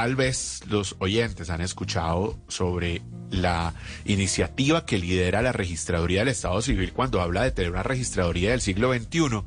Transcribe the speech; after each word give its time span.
tal 0.00 0.16
vez 0.16 0.62
los 0.66 0.96
oyentes 0.98 1.50
han 1.50 1.60
escuchado 1.60 2.38
sobre 2.48 3.02
la 3.30 3.74
iniciativa 4.06 4.86
que 4.86 4.96
lidera 4.96 5.42
la 5.42 5.52
Registraduría 5.52 6.20
del 6.20 6.28
Estado 6.28 6.62
Civil 6.62 6.94
cuando 6.94 7.20
habla 7.20 7.42
de 7.42 7.50
tener 7.50 7.70
una 7.70 7.82
registraduría 7.82 8.52
del 8.52 8.62
siglo 8.62 8.94
XXI. 8.94 9.42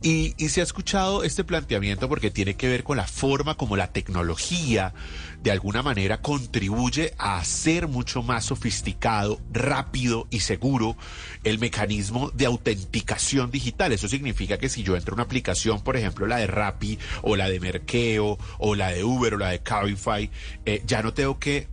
Y, 0.00 0.34
y 0.38 0.50
se 0.50 0.60
ha 0.60 0.62
escuchado 0.62 1.24
este 1.24 1.42
planteamiento 1.42 2.08
porque 2.08 2.30
tiene 2.30 2.54
que 2.54 2.68
ver 2.68 2.84
con 2.84 2.96
la 2.96 3.08
forma 3.08 3.56
como 3.56 3.76
la 3.76 3.88
tecnología 3.88 4.94
de 5.42 5.50
alguna 5.50 5.82
manera 5.82 6.20
contribuye 6.20 7.14
a 7.18 7.38
hacer 7.38 7.88
mucho 7.88 8.22
más 8.22 8.46
sofisticado, 8.46 9.40
rápido 9.52 10.26
y 10.30 10.40
seguro 10.40 10.96
el 11.44 11.58
mecanismo 11.58 12.30
de 12.30 12.46
autenticación 12.46 13.50
digital. 13.50 13.92
Eso 13.92 14.08
significa 14.08 14.58
que 14.58 14.68
si 14.68 14.82
yo 14.82 14.96
entro 14.96 15.14
a 15.14 15.16
una 15.16 15.22
aplicación, 15.24 15.80
por 15.80 15.96
ejemplo, 15.96 16.26
la 16.26 16.38
de 16.38 16.46
Rappi 16.46 16.98
o 17.22 17.36
la 17.36 17.48
de 17.48 17.60
Merkeo 17.60 18.38
o 18.58 18.74
la 18.74 18.90
de 18.90 19.04
Uber 19.04 19.34
o 19.34 19.38
la 19.38 19.50
de 19.50 19.60
Cabify, 19.60 20.30
eh, 20.64 20.82
ya 20.86 21.02
no 21.02 21.14
tengo 21.14 21.38
que 21.38 21.68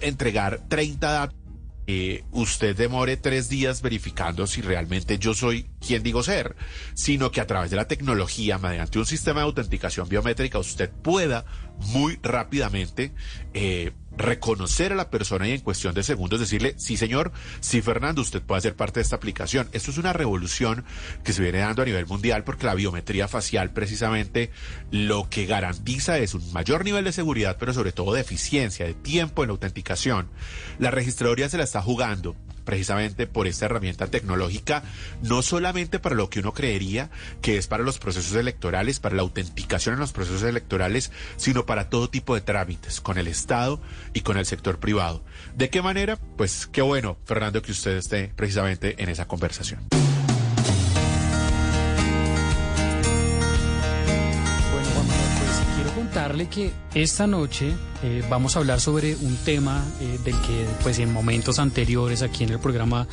entregar 0.00 0.60
30 0.68 1.10
datos. 1.10 1.41
Eh, 1.94 2.24
usted 2.30 2.74
demore 2.74 3.18
tres 3.18 3.50
días 3.50 3.82
verificando 3.82 4.46
si 4.46 4.62
realmente 4.62 5.18
yo 5.18 5.34
soy 5.34 5.68
quien 5.86 6.02
digo 6.02 6.22
ser, 6.22 6.56
sino 6.94 7.30
que 7.30 7.42
a 7.42 7.46
través 7.46 7.70
de 7.70 7.76
la 7.76 7.86
tecnología, 7.86 8.56
mediante 8.56 8.98
un 8.98 9.04
sistema 9.04 9.40
de 9.40 9.46
autenticación 9.46 10.08
biométrica, 10.08 10.58
usted 10.58 10.90
pueda 10.90 11.44
muy 11.92 12.18
rápidamente 12.22 13.12
eh, 13.52 13.92
reconocer 14.16 14.92
a 14.92 14.96
la 14.96 15.10
persona 15.10 15.48
y 15.48 15.52
en 15.52 15.60
cuestión 15.60 15.94
de 15.94 16.02
segundos 16.02 16.40
decirle, 16.40 16.74
sí 16.76 16.96
señor, 16.96 17.32
sí 17.60 17.82
Fernando, 17.82 18.22
usted 18.22 18.42
puede 18.42 18.60
ser 18.60 18.76
parte 18.76 19.00
de 19.00 19.04
esta 19.04 19.16
aplicación. 19.16 19.68
Esto 19.72 19.90
es 19.90 19.98
una 19.98 20.12
revolución 20.12 20.84
que 21.24 21.32
se 21.32 21.42
viene 21.42 21.58
dando 21.58 21.82
a 21.82 21.86
nivel 21.86 22.06
mundial 22.06 22.44
porque 22.44 22.66
la 22.66 22.74
biometría 22.74 23.28
facial 23.28 23.70
precisamente 23.70 24.50
lo 24.90 25.28
que 25.28 25.46
garantiza 25.46 26.18
es 26.18 26.34
un 26.34 26.52
mayor 26.52 26.84
nivel 26.84 27.04
de 27.04 27.12
seguridad, 27.12 27.56
pero 27.58 27.72
sobre 27.72 27.92
todo 27.92 28.14
de 28.14 28.20
eficiencia, 28.20 28.86
de 28.86 28.94
tiempo 28.94 29.42
en 29.42 29.48
la 29.48 29.52
autenticación. 29.52 30.28
La 30.78 30.90
registraduría 30.90 31.48
se 31.48 31.58
la 31.58 31.64
está 31.64 31.82
jugando 31.82 32.36
precisamente 32.64 33.26
por 33.26 33.46
esta 33.46 33.66
herramienta 33.66 34.06
tecnológica, 34.06 34.82
no 35.22 35.42
solamente 35.42 35.98
para 35.98 36.14
lo 36.14 36.30
que 36.30 36.40
uno 36.40 36.52
creería 36.52 37.10
que 37.40 37.56
es 37.56 37.66
para 37.66 37.82
los 37.82 37.98
procesos 37.98 38.34
electorales, 38.34 39.00
para 39.00 39.16
la 39.16 39.22
autenticación 39.22 39.94
en 39.94 40.00
los 40.00 40.12
procesos 40.12 40.42
electorales, 40.42 41.10
sino 41.36 41.66
para 41.66 41.88
todo 41.88 42.10
tipo 42.10 42.34
de 42.34 42.40
trámites 42.40 43.00
con 43.00 43.18
el 43.18 43.28
Estado 43.28 43.80
y 44.14 44.20
con 44.20 44.36
el 44.36 44.46
sector 44.46 44.78
privado. 44.78 45.24
¿De 45.54 45.70
qué 45.70 45.82
manera? 45.82 46.18
Pues 46.36 46.66
qué 46.66 46.82
bueno, 46.82 47.18
Fernando, 47.24 47.62
que 47.62 47.72
usted 47.72 47.96
esté 47.96 48.32
precisamente 48.36 49.02
en 49.02 49.08
esa 49.08 49.26
conversación. 49.26 49.80
Contarle 56.32 56.48
que 56.48 56.72
esta 56.94 57.26
noche 57.26 57.74
eh, 58.02 58.24
vamos 58.30 58.56
a 58.56 58.60
hablar 58.60 58.80
sobre 58.80 59.14
un 59.16 59.36
tema 59.44 59.84
eh, 60.00 60.18
del 60.24 60.34
que 60.40 60.66
pues 60.82 60.98
en 60.98 61.12
momentos 61.12 61.58
anteriores 61.58 62.22
aquí 62.22 62.44
en 62.44 62.50
el 62.50 62.58
programa 62.58 63.06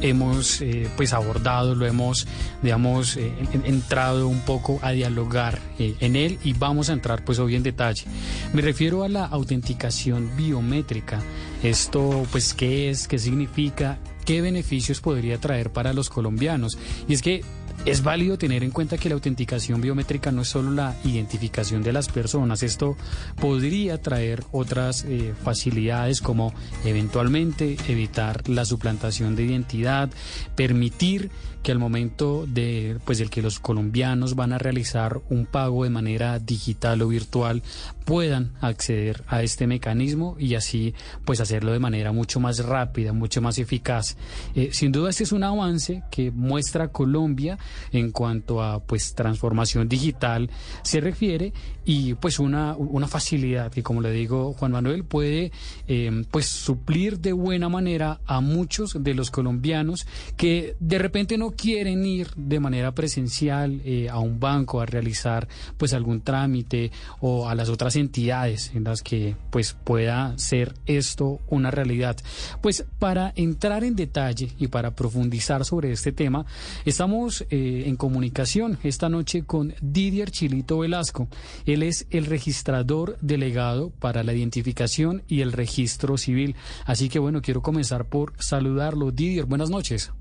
hemos 0.00 0.60
eh, 0.60 0.88
pues 0.96 1.12
abordado, 1.12 1.76
lo 1.76 1.86
hemos 1.86 2.26
digamos 2.62 3.16
entrado 3.64 4.26
un 4.26 4.40
poco 4.40 4.80
a 4.82 4.90
dialogar 4.90 5.60
en 5.78 6.16
él 6.16 6.38
y 6.42 6.52
vamos 6.52 6.90
a 6.90 6.94
entrar 6.94 7.24
pues 7.24 7.38
hoy 7.38 7.54
en 7.54 7.62
detalle. 7.62 8.06
Me 8.52 8.60
refiero 8.60 9.04
a 9.04 9.08
la 9.08 9.24
autenticación 9.24 10.36
biométrica. 10.36 11.20
Esto 11.62 12.26
pues 12.32 12.54
qué 12.54 12.90
es, 12.90 13.06
qué 13.06 13.20
significa, 13.20 13.98
qué 14.24 14.40
beneficios 14.40 15.00
podría 15.00 15.38
traer 15.38 15.70
para 15.70 15.92
los 15.92 16.10
colombianos. 16.10 16.76
Y 17.06 17.14
es 17.14 17.22
que 17.22 17.44
es 17.84 18.02
válido 18.02 18.38
tener 18.38 18.64
en 18.64 18.70
cuenta 18.70 18.96
que 18.96 19.08
la 19.08 19.14
autenticación 19.14 19.80
biométrica 19.80 20.32
no 20.32 20.42
es 20.42 20.48
solo 20.48 20.70
la 20.70 20.96
identificación 21.04 21.82
de 21.82 21.92
las 21.92 22.08
personas, 22.08 22.62
esto 22.62 22.96
podría 23.40 24.00
traer 24.00 24.42
otras 24.52 25.04
eh, 25.04 25.34
facilidades 25.42 26.20
como 26.22 26.54
eventualmente 26.84 27.76
evitar 27.88 28.48
la 28.48 28.64
suplantación 28.64 29.36
de 29.36 29.44
identidad, 29.44 30.10
permitir 30.54 31.30
que 31.64 31.72
al 31.72 31.78
momento 31.78 32.44
de 32.46 32.98
pues 33.06 33.18
del 33.18 33.30
que 33.30 33.40
los 33.40 33.58
colombianos 33.58 34.36
van 34.36 34.52
a 34.52 34.58
realizar 34.58 35.22
un 35.30 35.46
pago 35.46 35.84
de 35.84 35.90
manera 35.90 36.38
digital 36.38 37.00
o 37.00 37.08
virtual 37.08 37.62
puedan 38.04 38.52
acceder 38.60 39.24
a 39.28 39.42
este 39.42 39.66
mecanismo 39.66 40.36
y 40.38 40.56
así 40.56 40.94
pues 41.24 41.40
hacerlo 41.40 41.72
de 41.72 41.78
manera 41.78 42.12
mucho 42.12 42.38
más 42.38 42.58
rápida, 42.58 43.14
mucho 43.14 43.40
más 43.40 43.56
eficaz. 43.58 44.18
Eh, 44.54 44.70
sin 44.72 44.92
duda 44.92 45.08
este 45.08 45.24
es 45.24 45.32
un 45.32 45.42
avance 45.42 46.02
que 46.10 46.30
muestra 46.30 46.88
Colombia 46.88 47.58
en 47.92 48.10
cuanto 48.10 48.62
a 48.62 48.80
pues 48.80 49.14
transformación 49.14 49.88
digital 49.88 50.50
se 50.82 51.00
refiere 51.00 51.52
y 51.84 52.14
pues 52.14 52.38
una, 52.38 52.76
una 52.76 53.08
facilidad 53.08 53.70
que 53.70 53.82
como 53.82 54.00
le 54.00 54.10
digo 54.12 54.54
Juan 54.54 54.72
Manuel 54.72 55.04
puede 55.04 55.52
eh, 55.86 56.24
pues 56.30 56.46
suplir 56.46 57.20
de 57.20 57.32
buena 57.32 57.68
manera 57.68 58.20
a 58.26 58.40
muchos 58.40 58.96
de 59.02 59.14
los 59.14 59.30
colombianos 59.30 60.06
que 60.36 60.76
de 60.80 60.98
repente 60.98 61.38
no 61.38 61.50
quieren 61.50 62.04
ir 62.04 62.30
de 62.36 62.60
manera 62.60 62.92
presencial 62.92 63.80
eh, 63.84 64.08
a 64.08 64.18
un 64.18 64.40
banco 64.40 64.80
a 64.80 64.86
realizar 64.86 65.48
pues 65.76 65.92
algún 65.92 66.20
trámite 66.20 66.90
o 67.20 67.48
a 67.48 67.54
las 67.54 67.68
otras 67.68 67.96
entidades 67.96 68.72
en 68.74 68.84
las 68.84 69.02
que 69.02 69.36
pues 69.50 69.74
pueda 69.84 70.36
ser 70.38 70.74
esto 70.86 71.40
una 71.48 71.70
realidad. 71.70 72.16
Pues 72.60 72.84
para 72.98 73.32
entrar 73.36 73.84
en 73.84 73.96
detalle 73.96 74.50
y 74.58 74.68
para 74.68 74.94
profundizar 74.94 75.64
sobre 75.64 75.92
este 75.92 76.12
tema, 76.12 76.46
estamos 76.84 77.44
eh, 77.50 77.63
en 77.64 77.96
comunicación 77.96 78.78
esta 78.82 79.08
noche 79.08 79.44
con 79.44 79.74
Didier 79.80 80.30
Chilito 80.30 80.78
Velasco. 80.78 81.28
Él 81.66 81.82
es 81.82 82.06
el 82.10 82.26
registrador 82.26 83.16
delegado 83.20 83.90
para 83.90 84.22
la 84.22 84.32
identificación 84.32 85.22
y 85.28 85.40
el 85.40 85.52
registro 85.52 86.16
civil. 86.16 86.56
Así 86.86 87.08
que 87.08 87.18
bueno, 87.18 87.42
quiero 87.42 87.62
comenzar 87.62 88.06
por 88.06 88.32
saludarlo. 88.38 89.10
Didier, 89.10 89.46
buenas 89.46 89.70
noches. 89.70 90.12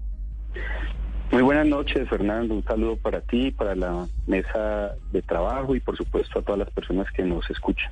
Muy 1.31 1.41
buenas 1.41 1.65
noches, 1.65 2.07
Fernando. 2.09 2.53
Un 2.53 2.63
saludo 2.63 2.95
para 2.97 3.21
ti, 3.21 3.49
para 3.51 3.75
la 3.75 4.07
mesa 4.27 4.95
de 5.11 5.21
trabajo 5.23 5.75
y 5.75 5.79
por 5.79 5.97
supuesto 5.97 6.39
a 6.39 6.41
todas 6.43 6.59
las 6.59 6.69
personas 6.71 7.07
que 7.15 7.23
nos 7.23 7.49
escuchan. 7.49 7.91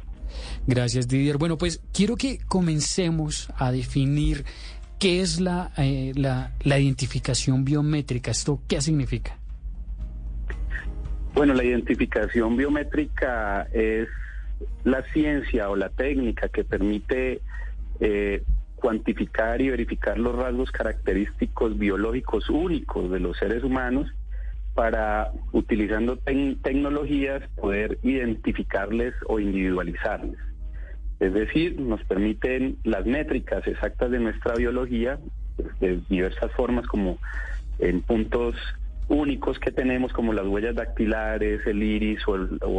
Gracias, 0.68 1.08
Didier. 1.08 1.38
Bueno, 1.38 1.58
pues 1.58 1.82
quiero 1.92 2.16
que 2.16 2.40
comencemos 2.48 3.52
a 3.58 3.72
definir 3.72 4.46
qué 5.00 5.22
es 5.22 5.40
la, 5.42 5.72
eh, 5.78 6.12
la, 6.16 6.52
la 6.62 6.78
identificación 6.78 7.66
biométrica. 7.66 8.30
¿Esto 8.30 8.62
qué 8.68 8.80
significa? 8.80 9.41
Bueno, 11.34 11.54
la 11.54 11.64
identificación 11.64 12.58
biométrica 12.58 13.68
es 13.72 14.08
la 14.84 15.02
ciencia 15.14 15.70
o 15.70 15.76
la 15.76 15.90
técnica 15.90 16.50
que 16.50 16.64
permite 16.64 17.42
eh, 18.00 18.44
cuantificar 18.76 19.62
y 19.62 19.70
verificar 19.70 20.18
los 20.18 20.36
rasgos 20.36 20.72
característicos 20.72 21.78
biológicos 21.78 22.50
únicos 22.50 23.12
de 23.12 23.20
los 23.20 23.38
seres 23.38 23.64
humanos 23.64 24.12
para, 24.74 25.32
utilizando 25.52 26.18
tecnologías, 26.18 27.44
poder 27.56 28.00
identificarles 28.04 29.14
o 29.28 29.40
individualizarles. 29.40 30.38
Es 31.20 31.34
decir, 31.34 31.80
nos 31.80 32.04
permiten 32.06 32.78
las 32.84 33.06
métricas 33.06 33.66
exactas 33.68 34.10
de 34.10 34.20
nuestra 34.20 34.56
biología, 34.56 35.20
pues, 35.56 35.80
de 35.80 36.02
diversas 36.10 36.52
formas 36.54 36.88
como 36.88 37.20
en 37.80 38.02
puntos 38.02 38.56
únicos 39.12 39.60
que 39.60 39.72
tenemos 39.72 40.14
como 40.14 40.32
las 40.32 40.48
huellas 40.48 40.74
dactilares, 40.74 41.68
el 41.68 41.84
iris 41.84 42.22
o, 42.28 42.38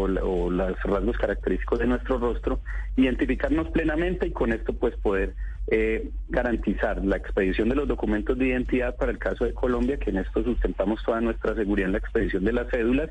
los 0.09 0.83
rasgos 0.83 1.19
característicos 1.19 1.79
de 1.79 1.87
nuestro 1.87 2.19
rostro, 2.19 2.61
identificarnos 2.97 3.69
plenamente 3.69 4.29
y 4.29 4.31
con 4.33 4.53
esto 4.53 4.73
pues 4.73 4.97
poder 4.97 5.35
eh, 5.69 6.09
garantizar 6.31 7.05
la 7.05 7.19
expedición 7.19 7.69
de 7.69 7.77
los 7.77 7.87
documentos 7.87 8.39
de 8.39 8.49
identidad 8.49 8.97
para 8.97 9.13
el 9.13 9.19
caso 9.19 9.45
de 9.45 9.53
Colombia, 9.53 9.99
que 9.99 10.09
en 10.09 10.17
esto 10.17 10.43
sustentamos 10.43 11.03
toda 11.05 11.21
nuestra 11.21 11.55
seguridad 11.55 11.89
en 11.89 11.93
la 11.93 11.99
expedición 11.99 12.45
de 12.45 12.53
las 12.55 12.71
cédulas, 12.71 13.11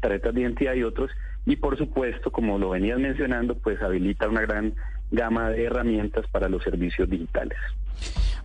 tarjetas 0.00 0.34
de 0.34 0.40
identidad 0.40 0.74
y 0.74 0.82
otros, 0.82 1.10
y 1.46 1.54
por 1.54 1.78
supuesto, 1.78 2.32
como 2.32 2.58
lo 2.58 2.70
venías 2.70 2.98
mencionando, 2.98 3.56
pues 3.56 3.80
habilita 3.80 4.28
una 4.28 4.40
gran 4.40 4.74
gama 5.12 5.50
de 5.50 5.64
herramientas 5.64 6.26
para 6.32 6.48
los 6.48 6.64
servicios 6.64 7.08
digitales. 7.08 7.58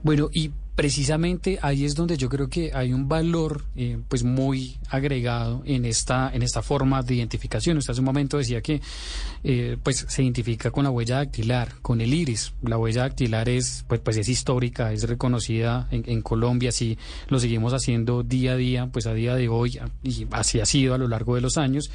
Bueno, 0.03 0.29
y 0.31 0.51
precisamente 0.81 1.59
ahí 1.61 1.85
es 1.85 1.93
donde 1.93 2.17
yo 2.17 2.27
creo 2.27 2.49
que 2.49 2.71
hay 2.73 2.91
un 2.91 3.07
valor 3.07 3.65
eh, 3.75 3.99
pues 4.07 4.23
muy 4.23 4.79
agregado 4.89 5.61
en 5.63 5.85
esta 5.85 6.31
en 6.33 6.41
esta 6.41 6.63
forma 6.63 7.03
de 7.03 7.13
identificación. 7.13 7.77
Usted 7.77 7.91
hace 7.91 8.01
un 8.01 8.05
momento 8.05 8.39
decía 8.39 8.61
que 8.61 8.81
eh, 9.43 9.77
pues 9.83 10.07
se 10.09 10.23
identifica 10.23 10.71
con 10.71 10.83
la 10.83 10.89
huella 10.89 11.17
dactilar, 11.17 11.75
con 11.83 12.01
el 12.01 12.11
iris. 12.11 12.53
La 12.63 12.79
huella 12.79 13.01
dactilar 13.01 13.47
es 13.47 13.85
pues 13.87 14.01
pues 14.01 14.17
es 14.17 14.27
histórica, 14.27 14.91
es 14.91 15.07
reconocida 15.07 15.87
en, 15.91 16.21
Colombia, 16.23 16.69
así 16.69 16.97
lo 17.27 17.39
seguimos 17.39 17.73
haciendo 17.73 18.23
día 18.23 18.53
a 18.53 18.55
día, 18.55 18.87
pues 18.87 19.05
a 19.05 19.13
día 19.13 19.35
de 19.35 19.49
hoy 19.49 19.79
y 20.01 20.25
así 20.31 20.61
ha 20.61 20.65
sido 20.65 20.95
a 20.95 20.97
lo 20.97 21.07
largo 21.07 21.35
de 21.35 21.41
los 21.41 21.59
años. 21.59 21.91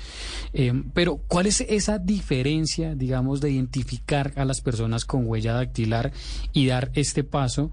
Eh, 0.52 0.72
pero 0.94 1.16
¿cuál 1.26 1.46
es 1.46 1.60
esa 1.62 1.98
diferencia, 1.98 2.94
digamos, 2.94 3.40
de 3.40 3.50
identificar 3.50 4.32
a 4.36 4.44
las 4.44 4.60
personas 4.60 5.04
con 5.04 5.26
huella 5.26 5.54
dactilar 5.54 6.12
y 6.52 6.66
dar 6.66 6.92
este 6.94 7.24
paso, 7.24 7.72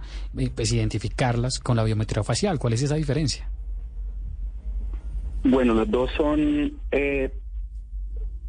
pues 0.56 0.72
identificarlas 1.04 1.60
con 1.60 1.78
la 1.78 1.84
biometría 1.84 2.24
facial. 2.24 2.60
¿Cuál 2.60 2.74
es 2.74 2.82
esa 2.82 2.96
diferencia? 2.96 3.50
Bueno, 5.44 5.74
los 5.74 5.90
dos 5.90 6.10
son 6.16 6.80
eh, 6.92 7.32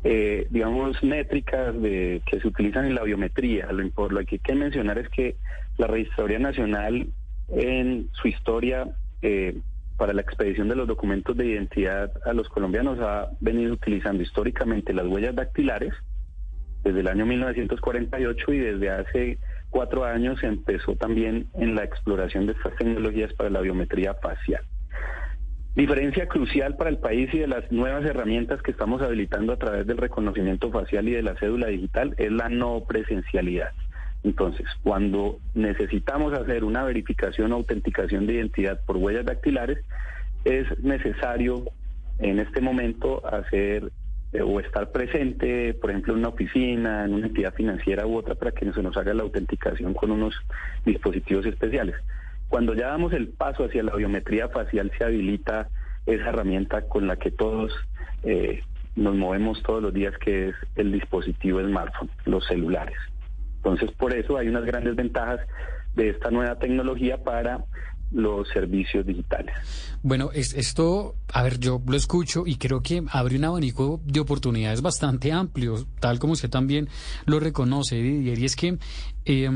eh, 0.05 0.47
digamos, 0.51 1.03
métricas 1.03 1.75
de, 1.81 2.23
que 2.27 2.41
se 2.41 2.47
utilizan 2.47 2.87
en 2.87 2.95
la 2.95 3.03
biometría. 3.03 3.73
Lo, 3.73 3.83
lo 3.83 4.25
que 4.25 4.37
hay 4.37 4.39
que 4.39 4.55
mencionar 4.55 4.99
es 4.99 5.09
que 5.09 5.37
la 5.77 5.89
Registraduría 5.89 6.39
Nacional 6.39 7.09
en 7.49 8.09
su 8.13 8.29
historia 8.29 8.89
eh, 9.23 9.59
para 9.97 10.13
la 10.13 10.23
expedición 10.23 10.69
de 10.69 10.77
los 10.77 10.87
documentos 10.87 11.37
de 11.37 11.47
identidad 11.47 12.13
a 12.25 12.33
los 12.33 12.49
colombianos 12.49 12.99
ha 13.01 13.31
venido 13.41 13.73
utilizando 13.73 14.23
históricamente 14.23 14.93
las 14.93 15.07
huellas 15.07 15.35
dactilares 15.35 15.93
desde 16.85 17.01
el 17.01 17.09
año 17.09 17.27
1948 17.27 18.53
y 18.53 18.59
desde 18.59 18.91
hace 18.91 19.39
cuatro 19.75 20.05
años 20.05 20.41
empezó 20.45 20.95
también 20.95 21.49
en 21.55 21.75
la 21.75 21.83
exploración 21.83 22.47
de 22.47 22.53
estas 22.53 22.77
tecnologías 22.77 23.33
para 23.33 23.51
la 23.51 23.61
biometría 23.61 24.15
facial. 24.15 24.63
Diferencia 25.75 26.29
crucial 26.29 26.77
para 26.77 26.91
el 26.91 26.99
país 26.99 27.29
y 27.35 27.41
de 27.41 27.49
las 27.49 27.73
nuevas 27.73 28.05
herramientas 28.05 28.63
que 28.63 28.71
estamos 28.71 29.03
habilitando 29.03 29.53
a 29.53 29.57
través 29.57 29.85
del 29.85 29.97
reconocimiento 29.97 30.71
facial 30.71 31.09
y 31.09 31.15
de 31.15 31.23
la 31.23 31.35
cédula 31.41 31.67
digital 31.67 32.15
es 32.19 32.31
la 32.31 32.49
no 32.49 32.85
presencialidad. 32.87 33.73
Entonces, 34.23 34.65
cuando 34.85 35.41
necesitamos 35.55 36.33
hacer 36.35 36.63
una 36.63 36.85
verificación 36.85 37.51
o 37.51 37.57
autenticación 37.57 38.29
de 38.29 38.35
identidad 38.35 38.79
por 38.87 38.99
huellas 38.99 39.27
dactilares, 39.27 39.79
es 40.45 40.67
necesario 40.85 41.65
en 42.21 42.39
este 42.39 42.61
momento 42.61 43.27
hacer 43.27 43.91
o 44.43 44.61
estar 44.61 44.91
presente, 44.91 45.75
por 45.75 45.91
ejemplo, 45.91 46.15
en 46.15 46.21
una 46.21 46.29
oficina, 46.31 47.05
en 47.05 47.15
una 47.15 47.27
entidad 47.27 47.55
financiera 47.55 48.07
u 48.07 48.17
otra, 48.17 48.35
para 48.35 48.53
que 48.53 48.73
se 48.73 48.83
nos 48.83 48.97
haga 48.97 49.15
la 49.15 49.23
autenticación 49.23 49.95
con 49.95 50.11
unos 50.11 50.35
dispositivos 50.85 51.47
especiales. 51.47 51.95
Cuando 52.49 52.75
ya 52.75 52.89
damos 52.89 53.13
el 53.13 53.29
paso 53.29 53.65
hacia 53.65 53.83
la 53.83 53.95
biometría 53.95 54.49
facial, 54.49 54.91
se 54.97 55.05
habilita 55.05 55.69
esa 56.07 56.29
herramienta 56.29 56.83
con 56.89 57.07
la 57.07 57.17
que 57.17 57.31
todos 57.31 57.73
eh, 58.23 58.63
nos 58.97 59.15
movemos 59.15 59.63
todos 59.63 59.83
los 59.83 59.95
días, 59.95 60.17
que 60.19 60.49
es 60.49 60.55
el 60.77 60.93
dispositivo 60.93 61.61
smartphone, 61.61 62.11
los 62.25 62.45
celulares. 62.47 62.97
Entonces, 63.57 63.91
por 63.93 64.15
eso 64.15 64.37
hay 64.37 64.49
unas 64.49 64.65
grandes 64.65 64.95
ventajas 64.95 65.41
de 65.95 66.11
esta 66.11 66.31
nueva 66.31 66.59
tecnología 66.59 67.19
para 67.19 67.65
los 68.15 68.49
servicios 68.49 69.05
digitales. 69.05 69.55
Bueno, 70.03 70.31
es, 70.33 70.55
esto, 70.55 71.15
a 71.33 71.43
ver, 71.43 71.59
yo 71.59 71.83
lo 71.87 71.97
escucho 71.97 72.45
y 72.47 72.57
creo 72.57 72.83
que 72.83 73.03
abre 73.11 73.37
un 73.37 73.45
abanico 73.45 74.01
de 74.05 74.21
oportunidades 74.21 74.81
bastante 74.81 75.33
amplio, 75.33 75.87
tal 76.01 76.19
como 76.19 76.35
usted 76.35 76.51
también 76.51 76.89
lo 77.27 77.41
reconoce, 77.41 77.97
Didier, 77.97 78.39
y 78.39 78.45
es 78.45 78.57
que... 78.57 78.79
Eh, 79.25 79.51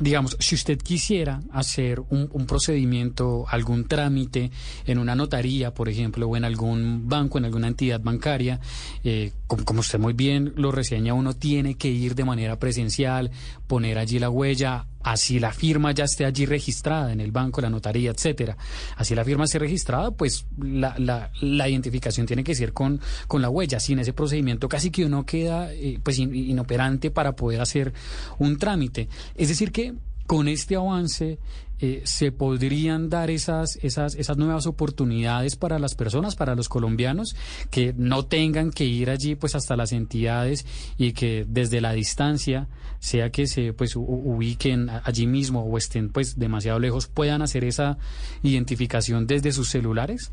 digamos, 0.00 0.36
si 0.40 0.54
usted 0.54 0.78
quisiera 0.78 1.40
hacer 1.52 2.00
un, 2.08 2.28
procedimiento, 2.46 3.44
algún 3.48 3.86
trámite 3.86 4.50
en 4.86 4.98
una 4.98 5.14
notaría, 5.14 5.74
por 5.74 5.88
ejemplo, 5.88 6.26
o 6.26 6.36
en 6.36 6.44
algún 6.44 7.08
banco, 7.08 7.38
en 7.38 7.44
alguna 7.44 7.68
entidad 7.68 8.00
bancaria, 8.00 8.60
eh, 9.04 9.32
como, 9.46 9.64
como, 9.64 9.80
usted 9.80 9.98
muy 9.98 10.12
bien 10.12 10.52
lo 10.56 10.72
reseña, 10.72 11.14
uno 11.14 11.34
tiene 11.34 11.76
que 11.76 11.88
ir 11.88 12.14
de 12.14 12.24
manera 12.24 12.58
presencial, 12.58 13.30
poner 13.66 13.98
allí 13.98 14.18
la 14.18 14.30
huella, 14.30 14.86
así 15.04 15.38
la 15.38 15.52
firma 15.52 15.92
ya 15.92 16.04
esté 16.04 16.24
allí 16.24 16.46
registrada 16.46 17.12
en 17.12 17.20
el 17.20 17.32
banco, 17.32 17.60
la 17.60 17.70
notaría, 17.70 18.10
etcétera. 18.10 18.56
Así 18.96 19.14
la 19.14 19.24
firma 19.24 19.44
esté 19.44 19.58
registrada, 19.58 20.10
pues 20.10 20.46
la, 20.58 20.94
la, 20.98 21.68
identificación 21.68 22.26
tiene 22.26 22.44
que 22.44 22.54
ser 22.54 22.72
con, 22.72 23.00
con 23.26 23.42
la 23.42 23.48
huella. 23.48 23.80
Sin 23.80 23.98
ese 23.98 24.12
procedimiento 24.12 24.68
casi 24.68 24.90
que 24.90 25.04
uno 25.04 25.24
queda 25.24 25.72
eh, 25.72 25.98
pues 26.02 26.18
inoperante 26.18 27.10
para 27.10 27.32
poder 27.32 27.60
hacer 27.60 27.92
un 28.38 28.58
trámite. 28.58 29.08
Es 29.34 29.48
decir 29.48 29.72
que 29.72 29.94
con 30.26 30.48
este 30.48 30.76
avance 30.76 31.38
eh, 31.84 32.00
se 32.04 32.30
podrían 32.30 33.08
dar 33.08 33.28
esas, 33.28 33.76
esas, 33.82 34.14
esas 34.14 34.36
nuevas 34.36 34.68
oportunidades 34.68 35.56
para 35.56 35.80
las 35.80 35.96
personas, 35.96 36.36
para 36.36 36.54
los 36.54 36.68
colombianos, 36.68 37.34
que 37.72 37.92
no 37.96 38.24
tengan 38.24 38.70
que 38.70 38.84
ir 38.84 39.10
allí 39.10 39.34
pues 39.34 39.56
hasta 39.56 39.74
las 39.74 39.90
entidades 39.90 40.64
y 40.96 41.12
que 41.12 41.44
desde 41.48 41.80
la 41.80 41.92
distancia, 41.92 42.68
sea 43.00 43.30
que 43.30 43.48
se 43.48 43.72
pues 43.72 43.96
ubiquen 43.96 44.90
allí 45.02 45.26
mismo 45.26 45.64
o 45.64 45.76
estén 45.76 46.10
pues 46.10 46.38
demasiado 46.38 46.78
lejos, 46.78 47.08
puedan 47.08 47.42
hacer 47.42 47.64
esa 47.64 47.98
identificación 48.44 49.26
desde 49.26 49.50
sus 49.50 49.68
celulares? 49.68 50.32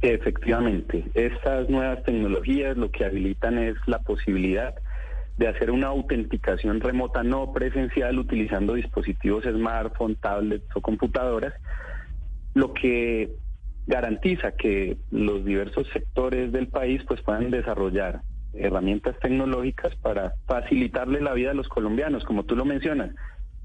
Efectivamente, 0.00 1.04
estas 1.14 1.68
nuevas 1.68 2.04
tecnologías 2.04 2.76
lo 2.76 2.88
que 2.92 3.04
habilitan 3.04 3.58
es 3.58 3.74
la 3.86 3.98
posibilidad 3.98 4.76
de 5.36 5.48
hacer 5.48 5.70
una 5.70 5.88
autenticación 5.88 6.80
remota 6.80 7.22
no 7.22 7.52
presencial 7.52 8.18
utilizando 8.18 8.74
dispositivos 8.74 9.44
smartphone, 9.44 10.16
tablets 10.16 10.66
o 10.74 10.80
computadoras, 10.80 11.54
lo 12.54 12.74
que 12.74 13.30
garantiza 13.86 14.52
que 14.52 14.96
los 15.10 15.44
diversos 15.44 15.88
sectores 15.92 16.52
del 16.52 16.68
país 16.68 17.02
pues 17.06 17.20
puedan 17.22 17.50
desarrollar 17.50 18.20
herramientas 18.54 19.18
tecnológicas 19.20 19.96
para 19.96 20.34
facilitarle 20.46 21.20
la 21.20 21.32
vida 21.32 21.52
a 21.52 21.54
los 21.54 21.68
colombianos, 21.68 22.24
como 22.24 22.44
tú 22.44 22.54
lo 22.54 22.64
mencionas. 22.64 23.14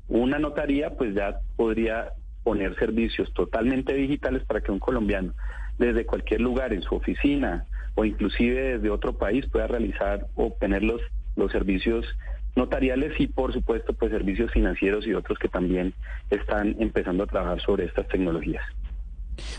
Una 0.07 0.39
notaría 0.39 0.91
pues 0.91 1.13
ya 1.13 1.39
podría 1.57 2.13
poner 2.43 2.75
servicios 2.79 3.31
totalmente 3.33 3.93
digitales 3.93 4.43
para 4.45 4.61
que 4.61 4.71
un 4.71 4.79
colombiano 4.79 5.33
desde 5.77 6.05
cualquier 6.05 6.41
lugar 6.41 6.71
en 6.73 6.81
su 6.81 6.95
oficina 6.95 7.65
o 7.95 8.05
inclusive 8.05 8.77
desde 8.77 8.89
otro 8.89 9.17
país 9.17 9.45
pueda 9.47 9.67
realizar 9.67 10.27
o 10.35 10.45
obtener 10.45 10.83
los 10.83 11.01
los 11.37 11.51
servicios 11.51 12.05
notariales 12.57 13.13
y 13.19 13.27
por 13.27 13.53
supuesto 13.53 13.93
pues 13.93 14.11
servicios 14.11 14.51
financieros 14.51 15.07
y 15.07 15.13
otros 15.13 15.39
que 15.39 15.47
también 15.47 15.93
están 16.29 16.75
empezando 16.79 17.23
a 17.23 17.27
trabajar 17.27 17.61
sobre 17.61 17.85
estas 17.85 18.07
tecnologías. 18.07 18.63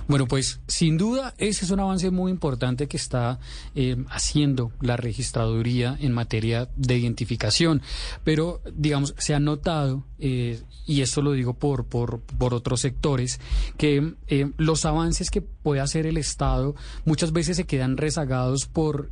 Bueno, 0.08 0.26
pues 0.26 0.60
sin 0.66 0.98
duda 0.98 1.34
ese 1.38 1.64
es 1.64 1.70
un 1.70 1.80
avance 1.80 2.10
muy 2.10 2.32
importante 2.32 2.88
que 2.88 2.96
está 2.96 3.38
eh, 3.74 3.96
haciendo 4.08 4.72
la 4.80 4.96
registraduría 4.96 5.96
en 6.00 6.12
materia 6.12 6.68
de 6.76 6.98
identificación, 6.98 7.82
pero 8.24 8.60
digamos, 8.74 9.14
se 9.18 9.34
ha 9.34 9.40
notado, 9.40 10.04
eh, 10.18 10.60
y 10.86 11.02
esto 11.02 11.22
lo 11.22 11.32
digo 11.32 11.54
por, 11.54 11.84
por, 11.86 12.20
por 12.20 12.54
otros 12.54 12.80
sectores, 12.80 13.40
que 13.76 14.14
eh, 14.26 14.50
los 14.56 14.84
avances 14.84 15.30
que 15.30 15.42
puede 15.42 15.80
hacer 15.80 16.06
el 16.06 16.16
Estado 16.16 16.74
muchas 17.04 17.32
veces 17.32 17.56
se 17.56 17.66
quedan 17.66 17.96
rezagados 17.96 18.66
por 18.66 19.10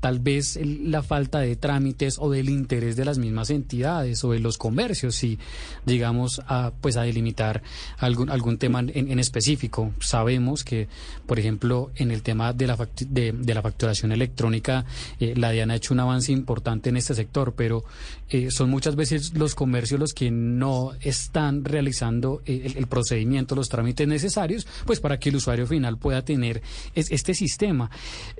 tal 0.00 0.18
vez 0.18 0.58
la 0.62 1.02
falta 1.02 1.40
de 1.40 1.56
trámites 1.56 2.16
o 2.18 2.30
del 2.30 2.48
interés 2.48 2.96
de 2.96 3.04
las 3.04 3.18
mismas 3.18 3.50
entidades 3.50 4.24
o 4.24 4.32
de 4.32 4.40
los 4.40 4.58
comercios, 4.58 5.14
si 5.14 5.38
llegamos 5.86 6.40
a 6.46 6.72
pues 6.80 6.96
a 6.96 7.02
delimitar 7.02 7.62
algún 7.98 8.30
algún 8.30 8.58
tema 8.58 8.80
en, 8.80 9.18
específico. 9.18 9.92
Sabemos 10.00 10.64
que, 10.64 10.88
por 11.26 11.38
ejemplo, 11.38 11.90
en 11.96 12.10
el 12.10 12.22
tema 12.22 12.52
de 12.52 12.66
la 12.66 12.76
de, 13.08 13.54
la 13.54 13.62
facturación 13.62 14.12
electrónica, 14.12 14.86
eh, 15.18 15.34
la 15.36 15.50
DIAN 15.50 15.70
ha 15.70 15.76
hecho 15.76 15.92
un 15.94 16.00
avance 16.00 16.32
importante 16.32 16.88
en 16.88 16.96
este 16.96 17.14
sector, 17.14 17.54
pero 17.54 17.84
eh, 18.30 18.50
son 18.50 18.70
muchas 18.70 18.96
veces 18.96 19.34
los 19.34 19.54
comercios 19.54 20.00
los 20.00 20.14
que 20.14 20.30
no 20.30 20.92
están 21.00 21.64
realizando 21.64 22.42
eh, 22.46 22.72
el, 22.76 22.86
procedimiento, 22.86 23.54
los 23.54 23.68
trámites 23.68 24.08
necesarios, 24.08 24.66
pues 24.86 25.00
para 25.00 25.18
que 25.18 25.28
el 25.28 25.36
usuario 25.36 25.66
final 25.66 25.98
pueda 25.98 26.24
tener 26.24 26.62
este 26.94 27.34
sistema. 27.34 27.90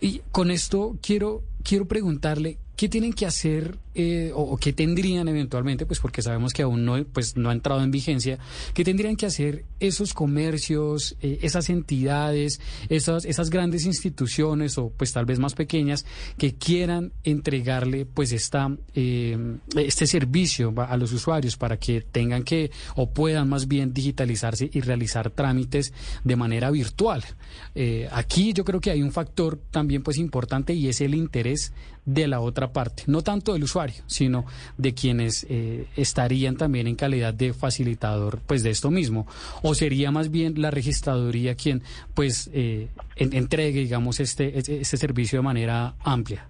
Y 0.01 0.23
con 0.31 0.51
esto 0.51 0.97
quiero 1.03 1.43
quiero 1.63 1.87
preguntarle 1.87 2.59
¿Qué 2.81 2.89
tienen 2.89 3.13
que 3.13 3.27
hacer 3.27 3.77
eh, 3.93 4.31
o, 4.35 4.57
qué 4.57 4.73
tendrían 4.73 5.27
eventualmente, 5.27 5.85
pues 5.85 5.99
porque 5.99 6.23
sabemos 6.23 6.53
que 6.53 6.63
aún 6.63 6.85
no, 6.85 7.05
pues, 7.05 7.37
no 7.37 7.51
ha 7.51 7.53
entrado 7.53 7.83
en 7.83 7.91
vigencia, 7.91 8.39
qué 8.73 8.85
tendrían 8.85 9.17
que 9.17 9.27
hacer 9.27 9.65
esos 9.81 10.15
comercios, 10.15 11.17
eh, 11.21 11.41
esas 11.43 11.69
entidades, 11.71 12.61
esas, 12.89 13.25
esas 13.25 13.51
grandes 13.51 13.85
instituciones 13.87 14.79
o 14.79 14.91
pues 14.97 15.13
tal 15.13 15.27
vez 15.27 15.41
más 15.41 15.55
pequeñas 15.55 16.07
que 16.39 16.55
quieran 16.55 17.13
entregarle 17.25 18.07
pues 18.07 18.31
esta, 18.31 18.75
eh, 18.95 19.37
este 19.77 20.07
servicio 20.07 20.73
a 20.79 20.97
los 20.97 21.13
usuarios 21.13 21.57
para 21.57 21.79
que 21.79 22.01
tengan 22.01 22.45
que 22.45 22.71
o 22.95 23.11
puedan 23.11 23.49
más 23.49 23.67
bien 23.67 23.93
digitalizarse 23.93 24.71
y 24.73 24.81
realizar 24.81 25.31
trámites 25.31 25.93
de 26.25 26.37
manera 26.37 26.71
virtual? 26.71 27.25
aquí 28.13 28.53
yo 28.53 28.65
creo 28.65 28.81
que 28.81 28.91
hay 28.91 29.03
un 29.03 29.13
factor 29.13 29.59
también 29.71 30.03
pues 30.03 30.17
importante 30.17 30.75
y 30.75 30.89
es 30.89 31.01
el 31.01 31.15
interés 31.15 31.73
de 32.05 32.29
la 32.29 32.41
otra 32.41 32.73
parte, 32.73 33.05
no 33.07 33.23
tanto 33.23 33.53
del 33.53 33.65
usuario, 33.65 34.03
sino 34.07 34.45
de 34.79 34.95
quienes 34.95 35.47
eh, 35.49 35.87
estarían 35.97 36.57
también 36.57 36.87
en 36.87 36.97
calidad 36.97 37.35
de 37.35 37.53
facilitador 37.53 38.41
pues 38.47 38.63
de 38.63 38.71
esto 38.71 38.91
mismo, 38.91 39.27
o 39.63 39.75
sería 39.75 40.11
más 40.11 40.31
bien 40.31 40.61
la 40.61 40.71
registraduría 40.71 41.55
quien 41.55 41.83
pues 42.15 42.51
eh, 42.53 42.89
entregue 43.17 43.81
digamos 43.81 44.21
este, 44.21 44.59
este 44.59 44.97
servicio 44.97 45.39
de 45.39 45.43
manera 45.43 45.95
amplia. 46.05 46.47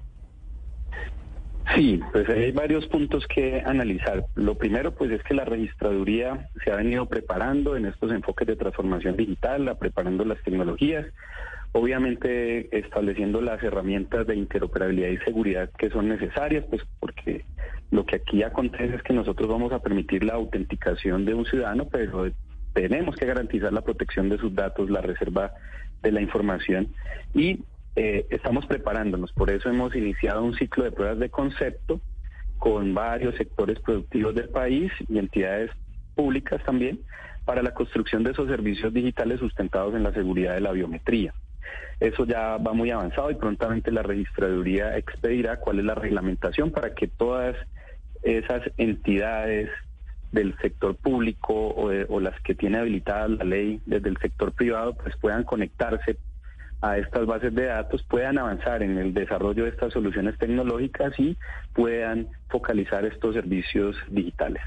Sí, 1.74 2.00
pues 2.10 2.28
hay 2.28 2.50
varios 2.50 2.86
puntos 2.88 3.24
que 3.28 3.62
analizar. 3.64 4.24
Lo 4.34 4.56
primero, 4.56 4.92
pues 4.92 5.10
es 5.12 5.22
que 5.22 5.34
la 5.34 5.44
registraduría 5.44 6.48
se 6.64 6.72
ha 6.72 6.76
venido 6.76 7.06
preparando 7.06 7.76
en 7.76 7.86
estos 7.86 8.10
enfoques 8.10 8.48
de 8.48 8.56
transformación 8.56 9.16
digital, 9.16 9.76
preparando 9.78 10.24
las 10.24 10.42
tecnologías, 10.42 11.06
obviamente 11.72 12.76
estableciendo 12.76 13.40
las 13.40 13.62
herramientas 13.62 14.26
de 14.26 14.36
interoperabilidad 14.36 15.08
y 15.08 15.18
seguridad 15.18 15.70
que 15.78 15.90
son 15.90 16.08
necesarias, 16.08 16.64
pues 16.68 16.82
porque 16.98 17.44
lo 17.90 18.04
que 18.04 18.16
aquí 18.16 18.42
acontece 18.42 18.96
es 18.96 19.02
que 19.02 19.12
nosotros 19.12 19.48
vamos 19.48 19.72
a 19.72 19.80
permitir 19.80 20.24
la 20.24 20.34
autenticación 20.34 21.24
de 21.24 21.34
un 21.34 21.44
ciudadano, 21.46 21.88
pero 21.88 22.30
tenemos 22.72 23.16
que 23.16 23.26
garantizar 23.26 23.72
la 23.72 23.82
protección 23.82 24.28
de 24.28 24.38
sus 24.38 24.54
datos, 24.54 24.90
la 24.90 25.00
reserva 25.00 25.52
de 26.02 26.12
la 26.12 26.20
información 26.20 26.88
y 27.34 27.60
eh, 27.96 28.26
estamos 28.30 28.66
preparándonos, 28.66 29.32
por 29.32 29.50
eso 29.50 29.68
hemos 29.68 29.94
iniciado 29.94 30.42
un 30.42 30.54
ciclo 30.54 30.84
de 30.84 30.92
pruebas 30.92 31.18
de 31.18 31.28
concepto 31.28 32.00
con 32.58 32.94
varios 32.94 33.34
sectores 33.36 33.80
productivos 33.80 34.34
del 34.34 34.48
país 34.48 34.92
y 35.08 35.18
entidades 35.18 35.70
públicas 36.14 36.62
también 36.64 37.00
para 37.44 37.62
la 37.62 37.74
construcción 37.74 38.22
de 38.22 38.32
esos 38.32 38.48
servicios 38.48 38.92
digitales 38.92 39.40
sustentados 39.40 39.94
en 39.94 40.02
la 40.02 40.12
seguridad 40.12 40.54
de 40.54 40.60
la 40.60 40.72
biometría. 40.72 41.34
Eso 42.00 42.24
ya 42.24 42.56
va 42.56 42.72
muy 42.72 42.90
avanzado 42.90 43.30
y 43.30 43.34
prontamente 43.34 43.92
la 43.92 44.02
registraduría 44.02 44.96
expedirá 44.96 45.58
cuál 45.58 45.80
es 45.80 45.84
la 45.84 45.94
reglamentación 45.94 46.70
para 46.70 46.94
que 46.94 47.08
todas 47.08 47.56
esas 48.22 48.62
entidades 48.76 49.68
del 50.32 50.56
sector 50.58 50.96
público 50.96 51.52
o, 51.54 51.90
o 52.08 52.20
las 52.20 52.40
que 52.42 52.54
tiene 52.54 52.78
habilitada 52.78 53.28
la 53.28 53.44
ley 53.44 53.80
desde 53.86 54.08
el 54.08 54.16
sector 54.18 54.52
privado 54.52 54.94
pues 54.94 55.16
puedan 55.16 55.44
conectarse 55.44 56.16
a 56.82 56.96
estas 56.98 57.26
bases 57.26 57.54
de 57.54 57.66
datos 57.66 58.02
puedan 58.04 58.38
avanzar 58.38 58.82
en 58.82 58.96
el 58.96 59.12
desarrollo 59.12 59.64
de 59.64 59.70
estas 59.70 59.92
soluciones 59.92 60.38
tecnológicas 60.38 61.12
y 61.18 61.36
puedan 61.74 62.28
focalizar 62.48 63.04
estos 63.04 63.34
servicios 63.34 63.96
digitales. 64.08 64.62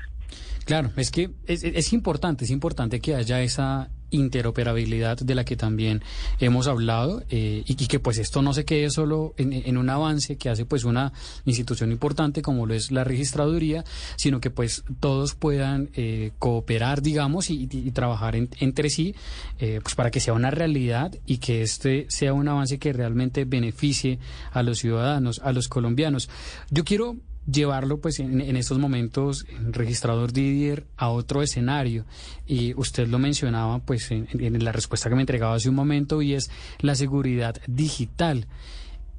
Claro, 0.65 0.91
es 0.95 1.11
que 1.11 1.29
es, 1.45 1.63
es, 1.63 1.93
importante, 1.93 2.45
es 2.45 2.51
importante 2.51 2.99
que 2.99 3.15
haya 3.15 3.41
esa 3.41 3.89
interoperabilidad 4.13 5.17
de 5.17 5.35
la 5.35 5.43
que 5.43 5.55
también 5.57 6.01
hemos 6.39 6.67
hablado 6.67 7.23
eh, 7.29 7.63
y, 7.65 7.75
que 7.75 7.99
pues 7.99 8.17
esto 8.17 8.41
no 8.41 8.53
se 8.53 8.63
quede 8.63 8.89
solo 8.89 9.33
en, 9.37 9.77
un 9.77 9.89
avance 9.89 10.37
que 10.37 10.49
hace 10.49 10.65
pues 10.65 10.85
una 10.85 11.11
institución 11.45 11.91
importante 11.91 12.41
como 12.41 12.65
lo 12.65 12.73
es 12.73 12.91
la 12.91 13.03
registraduría, 13.03 13.83
sino 14.15 14.39
que 14.39 14.49
pues 14.49 14.83
todos 14.99 15.35
puedan 15.35 15.89
eh, 15.95 16.31
cooperar, 16.39 17.01
digamos, 17.01 17.49
y, 17.49 17.67
trabajar 17.93 18.35
entre 18.35 18.89
sí 18.89 19.15
eh, 19.59 19.79
pues 19.81 19.95
para 19.95 20.09
que 20.09 20.19
sea 20.19 20.33
una 20.33 20.51
realidad 20.51 21.13
y 21.25 21.37
que 21.37 21.61
este 21.61 22.05
sea 22.09 22.33
un 22.33 22.47
avance 22.47 22.79
que 22.79 22.93
realmente 22.93 23.45
beneficie 23.45 24.19
a 24.51 24.63
los 24.63 24.79
ciudadanos, 24.79 25.41
a 25.43 25.51
los 25.51 25.67
colombianos. 25.67 26.29
Yo 26.69 26.83
quiero 26.83 27.17
llevarlo 27.51 27.99
pues 27.99 28.19
en, 28.19 28.55
estos 28.55 28.79
momentos 28.79 29.45
registrador 29.71 30.31
Didier 30.31 30.85
a 30.97 31.09
otro 31.09 31.41
escenario. 31.41 32.05
Y 32.45 32.73
usted 32.75 33.07
lo 33.07 33.19
mencionaba 33.19 33.79
pues 33.79 34.11
en, 34.11 34.63
la 34.63 34.71
respuesta 34.71 35.09
que 35.09 35.15
me 35.15 35.21
entregaba 35.21 35.55
hace 35.55 35.69
un 35.69 35.75
momento 35.75 36.21
y 36.21 36.33
es 36.33 36.49
la 36.79 36.95
seguridad 36.95 37.55
digital. 37.67 38.47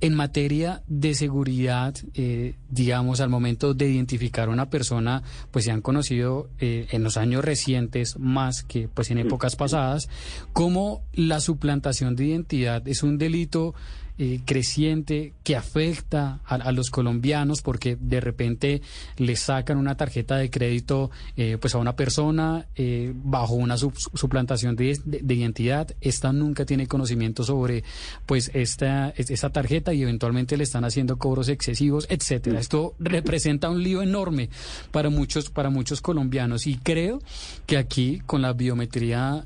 En 0.01 0.15
materia 0.15 0.83
de 0.87 1.15
seguridad, 1.15 1.95
eh, 2.15 2.57
digamos, 2.69 3.21
al 3.21 3.31
momento 3.31 3.73
de 3.73 3.89
identificar 3.89 4.49
a 4.49 4.53
una 4.53 4.69
persona, 4.69 5.23
pues 5.51 5.65
se 5.65 5.71
han 5.71 5.81
conocido 5.81 6.51
eh, 6.59 6.89
en 6.91 7.05
los 7.05 7.17
años 7.17 7.43
recientes 7.43 8.19
más 8.19 8.65
que 8.65 8.89
pues 8.89 9.11
en 9.11 9.19
épocas 9.19 9.57
pasadas, 9.57 10.11
cómo 10.53 11.05
la 11.15 11.41
suplantación 11.41 12.17
de 12.17 12.27
identidad 12.27 12.87
es 12.87 13.03
un 13.03 13.17
delito 13.17 13.75
eh, 14.17 14.43
creciente 14.45 15.33
que 15.43 15.57
afecta 15.57 16.39
a, 16.45 16.71
los 16.71 16.91
colombianos 16.91 17.63
porque 17.63 17.97
de 17.99 18.21
repente 18.21 18.81
le 19.17 19.35
sacan 19.35 19.77
una 19.77 19.97
tarjeta 19.97 20.37
de 20.37 20.51
crédito 20.51 21.11
eh, 21.37 21.59
pues 21.61 21.75
a 21.75 21.79
una 21.79 21.97
persona 21.97 22.67
eh, 22.77 23.13
bajo 23.13 23.55
una 23.55 23.77
suplantación 23.77 24.77
de, 24.77 24.97
identidad. 25.29 25.97
Esta 26.01 26.33
nunca 26.33 26.65
tiene 26.65 26.87
conocimiento 26.87 27.43
sobre 27.43 27.83
pues 28.25 28.53
esta 28.55 29.13
esta 29.17 29.51
tarjeta 29.51 29.93
y 29.93 30.03
eventualmente 30.03 30.57
le 30.57 30.63
están 30.63 30.85
haciendo 30.85 31.19
cobros 31.19 31.49
excesivos 31.49 32.07
etcétera. 32.09 32.61
Esto 32.61 32.95
representa 33.01 33.69
un 33.69 33.83
lío 33.83 34.01
enorme 34.01 34.49
para 34.93 35.11
muchos 35.11 35.51
para 35.51 35.71
muchos 35.71 36.01
colombianos. 36.01 36.69
Y 36.69 36.77
creo 36.77 37.21
que 37.67 37.79
aquí 37.79 38.23
con 38.27 38.43
la 38.43 38.53
biometría 38.53 39.45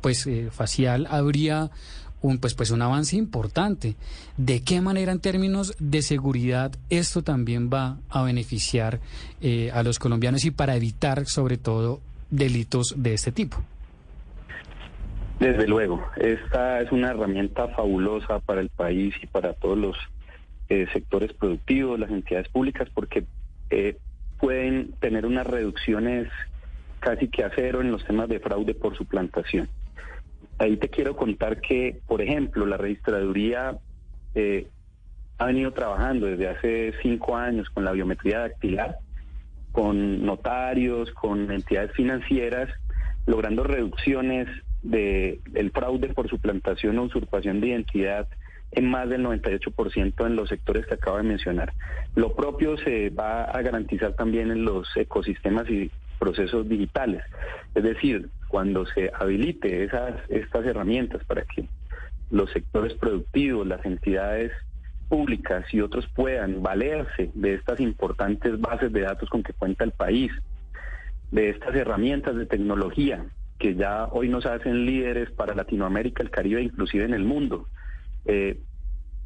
pues 0.00 0.28
facial 0.50 1.06
habría 1.08 1.70
un, 2.22 2.38
pues, 2.38 2.54
pues 2.54 2.70
un 2.70 2.82
avance 2.82 3.16
importante. 3.16 3.96
¿De 4.36 4.62
qué 4.62 4.80
manera 4.80 5.12
en 5.12 5.20
términos 5.20 5.74
de 5.78 6.02
seguridad 6.02 6.72
esto 6.88 7.22
también 7.22 7.68
va 7.72 7.98
a 8.08 8.22
beneficiar 8.22 9.00
eh, 9.40 9.70
a 9.72 9.82
los 9.82 9.98
colombianos 9.98 10.44
y 10.44 10.50
para 10.50 10.76
evitar 10.76 11.26
sobre 11.26 11.58
todo 11.58 12.00
delitos 12.30 12.94
de 12.96 13.14
este 13.14 13.32
tipo? 13.32 13.58
Desde 15.38 15.66
luego, 15.66 16.00
esta 16.16 16.80
es 16.80 16.92
una 16.92 17.10
herramienta 17.10 17.66
fabulosa 17.68 18.38
para 18.38 18.60
el 18.60 18.68
país 18.68 19.14
y 19.20 19.26
para 19.26 19.54
todos 19.54 19.76
los 19.76 19.96
eh, 20.68 20.86
sectores 20.92 21.32
productivos, 21.32 21.98
las 21.98 22.10
entidades 22.10 22.48
públicas, 22.48 22.88
porque 22.94 23.24
eh, 23.70 23.96
pueden 24.38 24.92
tener 25.00 25.26
unas 25.26 25.46
reducciones 25.46 26.28
casi 27.00 27.28
que 27.28 27.42
a 27.42 27.50
cero 27.54 27.80
en 27.80 27.90
los 27.90 28.04
temas 28.04 28.28
de 28.28 28.38
fraude 28.38 28.74
por 28.74 28.96
suplantación. 28.96 29.68
Ahí 30.62 30.76
te 30.76 30.88
quiero 30.88 31.16
contar 31.16 31.60
que, 31.60 31.98
por 32.06 32.22
ejemplo, 32.22 32.64
la 32.66 32.76
registraduría 32.76 33.78
eh, 34.36 34.68
ha 35.38 35.46
venido 35.46 35.72
trabajando 35.72 36.26
desde 36.26 36.48
hace 36.48 36.94
cinco 37.02 37.36
años 37.36 37.68
con 37.70 37.84
la 37.84 37.90
biometría 37.90 38.38
dactilar, 38.38 38.98
con 39.72 40.24
notarios, 40.24 41.10
con 41.14 41.50
entidades 41.50 41.90
financieras, 41.96 42.70
logrando 43.26 43.64
reducciones 43.64 44.46
del 44.82 45.72
fraude 45.74 46.14
por 46.14 46.28
suplantación 46.28 46.96
o 46.96 47.04
usurpación 47.06 47.60
de 47.60 47.66
identidad 47.66 48.28
en 48.70 48.88
más 48.88 49.08
del 49.08 49.24
98% 49.24 50.26
en 50.26 50.36
los 50.36 50.48
sectores 50.48 50.86
que 50.86 50.94
acabo 50.94 51.16
de 51.16 51.24
mencionar. 51.24 51.72
Lo 52.14 52.36
propio 52.36 52.76
se 52.78 53.10
va 53.10 53.46
a 53.46 53.62
garantizar 53.62 54.14
también 54.14 54.52
en 54.52 54.64
los 54.64 54.88
ecosistemas 54.96 55.68
y 55.68 55.90
procesos 56.20 56.68
digitales. 56.68 57.24
Es 57.74 57.82
decir, 57.82 58.28
cuando 58.52 58.84
se 58.84 59.10
habilite 59.18 59.82
esas, 59.82 60.12
estas 60.28 60.66
herramientas 60.66 61.24
para 61.24 61.40
que 61.40 61.64
los 62.30 62.50
sectores 62.50 62.92
productivos, 62.92 63.66
las 63.66 63.82
entidades 63.86 64.52
públicas 65.08 65.64
y 65.72 65.80
otros 65.80 66.06
puedan 66.14 66.62
valerse 66.62 67.30
de 67.32 67.54
estas 67.54 67.80
importantes 67.80 68.60
bases 68.60 68.92
de 68.92 69.00
datos 69.00 69.30
con 69.30 69.42
que 69.42 69.54
cuenta 69.54 69.84
el 69.84 69.92
país, 69.92 70.30
de 71.30 71.48
estas 71.48 71.74
herramientas 71.74 72.36
de 72.36 72.44
tecnología 72.44 73.24
que 73.58 73.74
ya 73.74 74.04
hoy 74.12 74.28
nos 74.28 74.44
hacen 74.44 74.84
líderes 74.84 75.30
para 75.30 75.54
Latinoamérica, 75.54 76.22
el 76.22 76.30
Caribe, 76.30 76.60
inclusive 76.60 77.04
en 77.04 77.14
el 77.14 77.24
mundo, 77.24 77.68
eh, 78.26 78.58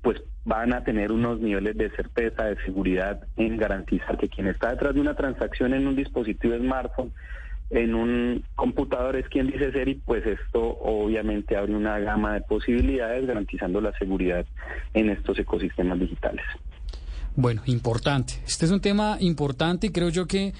pues 0.02 0.22
van 0.44 0.72
a 0.72 0.84
tener 0.84 1.10
unos 1.10 1.40
niveles 1.40 1.76
de 1.76 1.90
certeza, 1.90 2.44
de 2.44 2.62
seguridad 2.64 3.26
en 3.36 3.56
garantizar 3.56 4.18
que 4.18 4.28
quien 4.28 4.46
está 4.46 4.70
detrás 4.70 4.94
de 4.94 5.00
una 5.00 5.16
transacción 5.16 5.74
en 5.74 5.88
un 5.88 5.96
dispositivo 5.96 6.56
smartphone 6.56 7.12
en 7.70 7.94
un 7.94 8.44
computador 8.54 9.16
es 9.16 9.28
quien 9.28 9.48
dice 9.48 9.72
ser 9.72 9.88
y 9.88 9.94
pues 9.94 10.24
esto 10.26 10.60
obviamente 10.60 11.56
abre 11.56 11.74
una 11.74 11.98
gama 11.98 12.34
de 12.34 12.40
posibilidades 12.42 13.26
garantizando 13.26 13.80
la 13.80 13.92
seguridad 13.98 14.46
en 14.94 15.10
estos 15.10 15.38
ecosistemas 15.38 15.98
digitales. 15.98 16.44
Bueno, 17.34 17.62
importante. 17.66 18.34
Este 18.46 18.64
es 18.64 18.70
un 18.70 18.80
tema 18.80 19.18
importante 19.20 19.88
y 19.88 19.90
creo 19.90 20.08
yo 20.08 20.26
que 20.26 20.54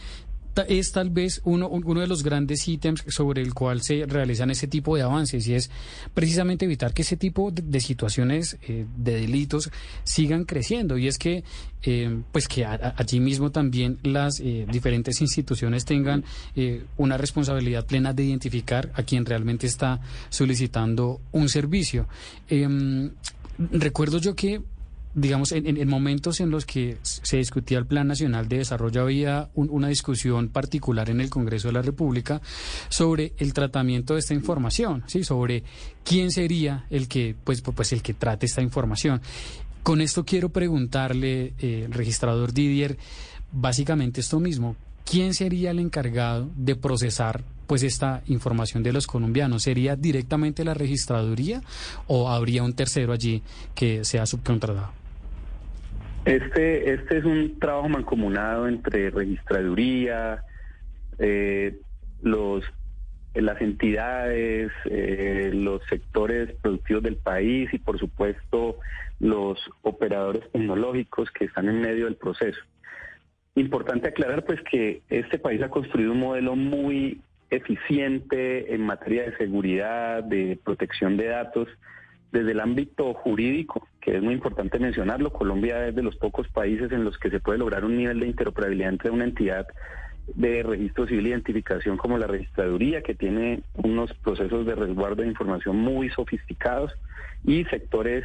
es 0.62 0.92
tal 0.92 1.10
vez 1.10 1.40
uno, 1.44 1.68
uno 1.68 2.00
de 2.00 2.06
los 2.06 2.22
grandes 2.22 2.66
ítems 2.66 3.04
sobre 3.08 3.42
el 3.42 3.54
cual 3.54 3.82
se 3.82 4.06
realizan 4.06 4.50
ese 4.50 4.66
tipo 4.66 4.96
de 4.96 5.02
avances 5.02 5.46
y 5.46 5.54
es 5.54 5.70
precisamente 6.14 6.64
evitar 6.64 6.94
que 6.94 7.02
ese 7.02 7.16
tipo 7.16 7.50
de, 7.50 7.80
situaciones 7.80 8.58
eh, 8.66 8.86
de 8.96 9.20
delitos 9.20 9.70
sigan 10.04 10.44
creciendo 10.44 10.98
y 10.98 11.08
es 11.08 11.18
que 11.18 11.44
eh, 11.82 12.20
pues 12.32 12.48
que 12.48 12.64
allí 12.64 13.20
mismo 13.20 13.50
también 13.50 13.98
las 14.02 14.40
eh, 14.40 14.66
diferentes 14.70 15.20
instituciones 15.20 15.84
tengan 15.84 16.25
una 16.96 17.16
responsabilidad 17.16 17.86
plena 17.86 18.12
de 18.12 18.25
identificar 18.25 18.90
a 18.94 19.02
quien 19.02 19.25
realmente 19.25 19.66
está 19.66 20.00
solicitando 20.30 21.20
un 21.32 21.48
servicio. 21.48 22.08
Em, 22.48 23.10
recuerdo 23.58 24.18
yo 24.18 24.34
que 24.34 24.62
digamos, 25.16 25.52
en, 25.52 25.88
momentos 25.88 26.40
en 26.40 26.50
los 26.50 26.66
que 26.66 26.99
se 27.00 27.38
discutía 27.38 27.78
el 27.78 27.87
Plan 27.87 28.06
Nacional 28.06 28.49
de 28.49 28.58
Desarrollo 28.58 29.00
había 29.00 29.49
una 29.54 29.88
discusión 29.88 30.50
particular 30.50 31.08
en 31.08 31.23
el 31.23 31.30
Congreso 31.30 31.68
de 31.68 31.73
la 31.73 31.80
República 31.80 32.42
sobre 32.90 33.32
el 33.38 33.54
tratamiento 33.54 34.12
de 34.12 34.20
esta 34.20 34.35
información, 34.35 35.04
sí, 35.06 35.25
sobre 35.25 35.64
quién 36.04 36.30
sería 36.30 36.85
el 36.90 37.08
que, 37.08 37.35
pues, 37.42 37.62
pues 37.62 37.94
el 37.94 38.02
que 38.02 38.12
trate 38.12 38.44
esta 38.44 38.61
información. 38.61 39.23
Con 39.82 40.02
esto 40.02 40.26
quiero 40.26 40.50
preguntarle, 40.50 41.54
eh, 41.61 41.88
registrador 41.90 42.52
Didier, 42.52 42.99
básicamente 43.52 44.20
esto 44.20 44.38
mismo. 44.38 44.76
¿Quién 45.06 45.32
sería 45.32 45.70
el 45.70 45.78
encargado 45.78 46.50
de 46.56 46.76
procesar 46.76 47.42
pues 47.66 47.82
esta 47.85 48.23
información 48.26 48.82
de 48.82 48.92
los 48.92 49.06
colombianos? 49.06 49.62
¿Sería 49.62 49.96
directamente 49.96 50.62
la 50.62 50.75
registraduría 50.75 51.62
o 52.06 52.28
habría 52.28 52.62
un 52.64 52.75
tercero 52.75 53.14
allí 53.14 53.42
que 53.75 54.04
sea 54.04 54.26
subcontratado? 54.26 55.05
Este, 56.26 56.92
este 56.92 57.18
es 57.18 57.25
un 57.25 57.56
trabajo 57.61 57.88
mancomunado 57.88 58.66
entre 58.66 59.11
registraduría, 59.11 60.42
eh, 61.21 61.78
los, 62.21 62.64
las 63.33 63.61
entidades, 63.61 64.73
eh, 64.87 65.52
los 65.54 65.85
sectores 65.85 66.52
productivos 66.61 67.04
del 67.04 67.14
país 67.14 67.73
y 67.73 67.78
por 67.78 68.00
supuesto 68.00 68.80
los 69.21 69.56
operadores 69.83 70.42
tecnológicos 70.50 71.30
que 71.30 71.45
están 71.45 71.68
en 71.68 71.80
medio 71.80 72.06
del 72.06 72.16
proceso. 72.16 72.59
Importante 73.54 74.09
aclarar 74.09 74.45
pues 74.45 74.61
que 74.68 75.02
este 75.09 75.38
país 75.38 75.62
ha 75.62 75.71
construido 75.71 76.11
un 76.11 76.18
modelo 76.18 76.56
muy 76.56 77.21
eficiente 77.50 78.75
en 78.75 78.83
materia 78.83 79.23
de 79.30 79.37
seguridad, 79.37 80.25
de 80.25 80.59
protección 80.64 81.16
de 81.16 81.28
datos, 81.28 81.68
desde 82.33 82.52
el 82.52 82.61
ámbito 82.61 83.14
jurídico, 83.14 83.87
que 84.00 84.16
es 84.16 84.23
muy 84.23 84.35
importante 84.35 84.78
mencionarlo, 84.78 85.33
Colombia 85.33 85.87
es 85.88 85.95
de 85.95 86.02
los 86.02 86.16
pocos 86.16 86.49
países 86.49 86.92
en 86.92 87.04
los 87.04 87.18
que 87.18 87.30
se 87.30 87.40
puede 87.40 87.59
lograr 87.59 87.85
un 87.85 87.97
nivel 87.97 88.21
de 88.21 88.26
interoperabilidad 88.26 88.90
entre 88.90 89.11
una 89.11 89.25
entidad 89.25 89.66
de 90.35 90.62
registro 90.62 91.06
civil 91.06 91.26
e 91.26 91.28
identificación 91.30 91.97
como 91.97 92.18
la 92.18 92.26
registraduría, 92.26 93.02
que 93.02 93.14
tiene 93.14 93.62
unos 93.75 94.12
procesos 94.14 94.66
de 94.66 94.75
resguardo 94.75 95.23
de 95.23 95.28
información 95.28 95.76
muy 95.76 96.11
sofisticados, 96.11 96.92
y 97.45 97.64
sectores 97.66 98.25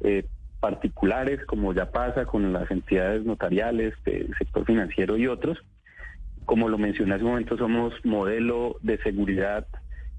eh, 0.00 0.24
particulares, 0.60 1.44
como 1.44 1.74
ya 1.74 1.90
pasa 1.90 2.24
con 2.24 2.52
las 2.52 2.70
entidades 2.70 3.24
notariales, 3.24 3.94
del 4.04 4.34
sector 4.38 4.64
financiero 4.64 5.16
y 5.16 5.26
otros. 5.26 5.58
Como 6.46 6.68
lo 6.68 6.78
mencioné 6.78 7.14
hace 7.14 7.24
un 7.24 7.30
momento, 7.30 7.56
somos 7.56 7.92
modelo 8.04 8.76
de 8.80 8.98
seguridad 8.98 9.66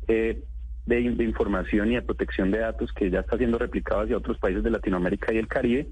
eh, 0.08 0.44
de, 0.86 1.02
información 1.02 1.92
y 1.92 1.96
de 1.96 2.02
protección 2.02 2.52
de 2.52 2.60
datos 2.60 2.92
que 2.94 3.10
ya 3.10 3.22
está 3.22 3.38
siendo 3.38 3.58
replicado 3.58 4.02
hacia 4.02 4.18
otros 4.18 4.38
países 4.38 4.64
de 4.64 4.72
Latinoamérica 4.72 5.34
y 5.34 5.38
el 5.38 5.48
Caribe. 5.48 5.88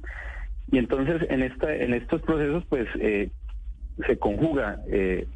Y 0.71 0.77
entonces 0.77 1.25
en, 1.29 1.43
esta, 1.43 1.73
en 1.73 1.93
estos 1.93 2.21
procesos 2.21 2.63
pues 2.69 2.87
eh, 2.99 3.29
se 4.05 4.17
conjuga 4.17 4.79
eh, 4.87 5.27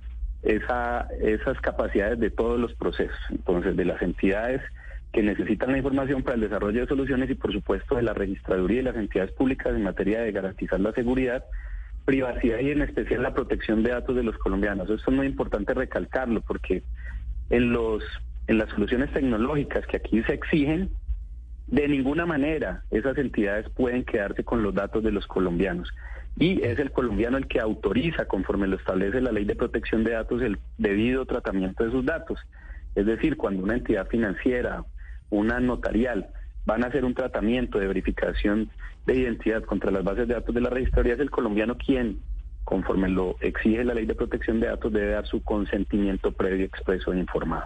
esa, 0.44 1.08
esas 1.22 1.60
capacidades 1.62 2.20
de 2.20 2.30
todos 2.30 2.60
los 2.60 2.74
procesos, 2.76 3.18
entonces 3.30 3.76
de 3.76 3.86
las 3.86 4.02
entidades 4.02 4.62
que 5.12 5.24
necesitan 5.24 5.72
la 5.72 5.78
información 5.78 6.24
para 6.24 6.36
el 6.36 6.42
desarrollo 6.42 6.82
de 6.82 6.88
soluciones 6.88 7.30
y 7.30 7.36
por 7.36 7.54
supuesto 7.54 7.96
de 7.96 8.04
la 8.04 8.14
registraduría 8.14 8.82
y 8.82 8.84
las 8.84 8.98
entidades 8.98 9.32
públicas 9.32 9.74
en 9.74 9.84
materia 9.84 10.20
de 10.20 10.32
garantizar 10.32 10.80
la 10.80 10.92
seguridad, 10.92 11.46
privacidad 12.04 12.60
y 12.60 12.72
en 12.72 12.82
especial 12.82 13.24
la 13.24 13.34
protección 13.34 13.82
de 13.82 13.92
datos 13.92 14.16
de 14.16 14.24
los 14.24 14.38
colombianos. 14.38 14.90
Esto 14.90 15.12
es 15.12 15.16
muy 15.16 15.26
importante 15.26 15.74
recalcarlo 15.74 16.42
porque 16.42 16.84
en 17.50 17.72
los 17.72 18.04
en 18.48 18.58
las 18.58 18.70
soluciones 18.70 19.12
tecnológicas 19.12 19.86
que 19.88 19.98
aquí 19.98 20.22
se 20.24 20.34
exigen, 20.34 20.90
de 21.68 21.88
ninguna 21.88 22.26
manera 22.26 22.84
esas 22.92 23.18
entidades 23.18 23.68
pueden 23.70 24.04
quedarse 24.04 24.44
con 24.44 24.62
los 24.62 24.74
datos 24.74 25.04
de 25.04 25.12
los 25.12 25.26
colombianos. 25.26 25.92
Y 26.38 26.62
es 26.64 26.78
el 26.80 26.92
colombiano 26.92 27.38
el 27.38 27.48
que 27.48 27.60
autoriza, 27.60 28.26
conforme 28.26 28.68
lo 28.68 28.76
establece 28.76 29.22
la 29.22 29.32
ley 29.32 29.46
de 29.46 29.56
protección 29.56 30.04
de 30.04 30.12
datos, 30.12 30.42
el 30.42 30.60
debido 30.78 31.26
tratamiento 31.26 31.84
de 31.84 31.92
sus 31.92 32.06
datos. 32.06 32.40
Es 32.94 33.06
decir, 33.06 33.38
cuando 33.38 33.64
una 33.64 33.76
entidad 33.76 34.08
financiera, 34.08 34.84
una 35.30 35.60
notarial, 35.60 36.28
van 36.66 36.84
a 36.84 36.88
hacer 36.88 37.06
un 37.06 37.14
tratamiento 37.14 37.80
de 37.80 37.88
verificación 37.88 38.70
de 39.06 39.16
identidad 39.16 39.64
contra 39.64 39.92
las 39.92 40.04
bases 40.04 40.28
de 40.28 40.34
datos 40.34 40.54
de 40.54 40.62
la 40.62 40.70
registraría, 40.70 41.14
es 41.14 41.20
el 41.20 41.30
colombiano 41.30 41.78
quien, 41.78 42.20
conforme 42.64 43.08
lo 43.08 43.38
exige 43.40 43.84
la 43.84 43.94
ley 43.94 44.06
de 44.06 44.16
protección 44.16 44.60
de 44.60 44.68
datos, 44.68 44.92
debe 44.92 45.12
dar 45.12 45.28
su 45.28 45.42
consentimiento 45.44 46.32
previo, 46.32 46.66
expreso 46.66 47.14
e 47.14 47.20
informado. 47.20 47.66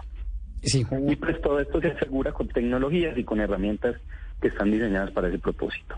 Sí. 0.62 0.86
Y 1.08 1.16
pues 1.16 1.40
todo 1.40 1.60
esto 1.60 1.80
se 1.80 1.88
asegura 1.88 2.32
con 2.32 2.48
tecnologías 2.48 3.16
y 3.16 3.24
con 3.24 3.40
herramientas 3.40 3.96
que 4.40 4.48
están 4.48 4.70
diseñadas 4.70 5.10
para 5.10 5.28
ese 5.28 5.38
propósito. 5.38 5.96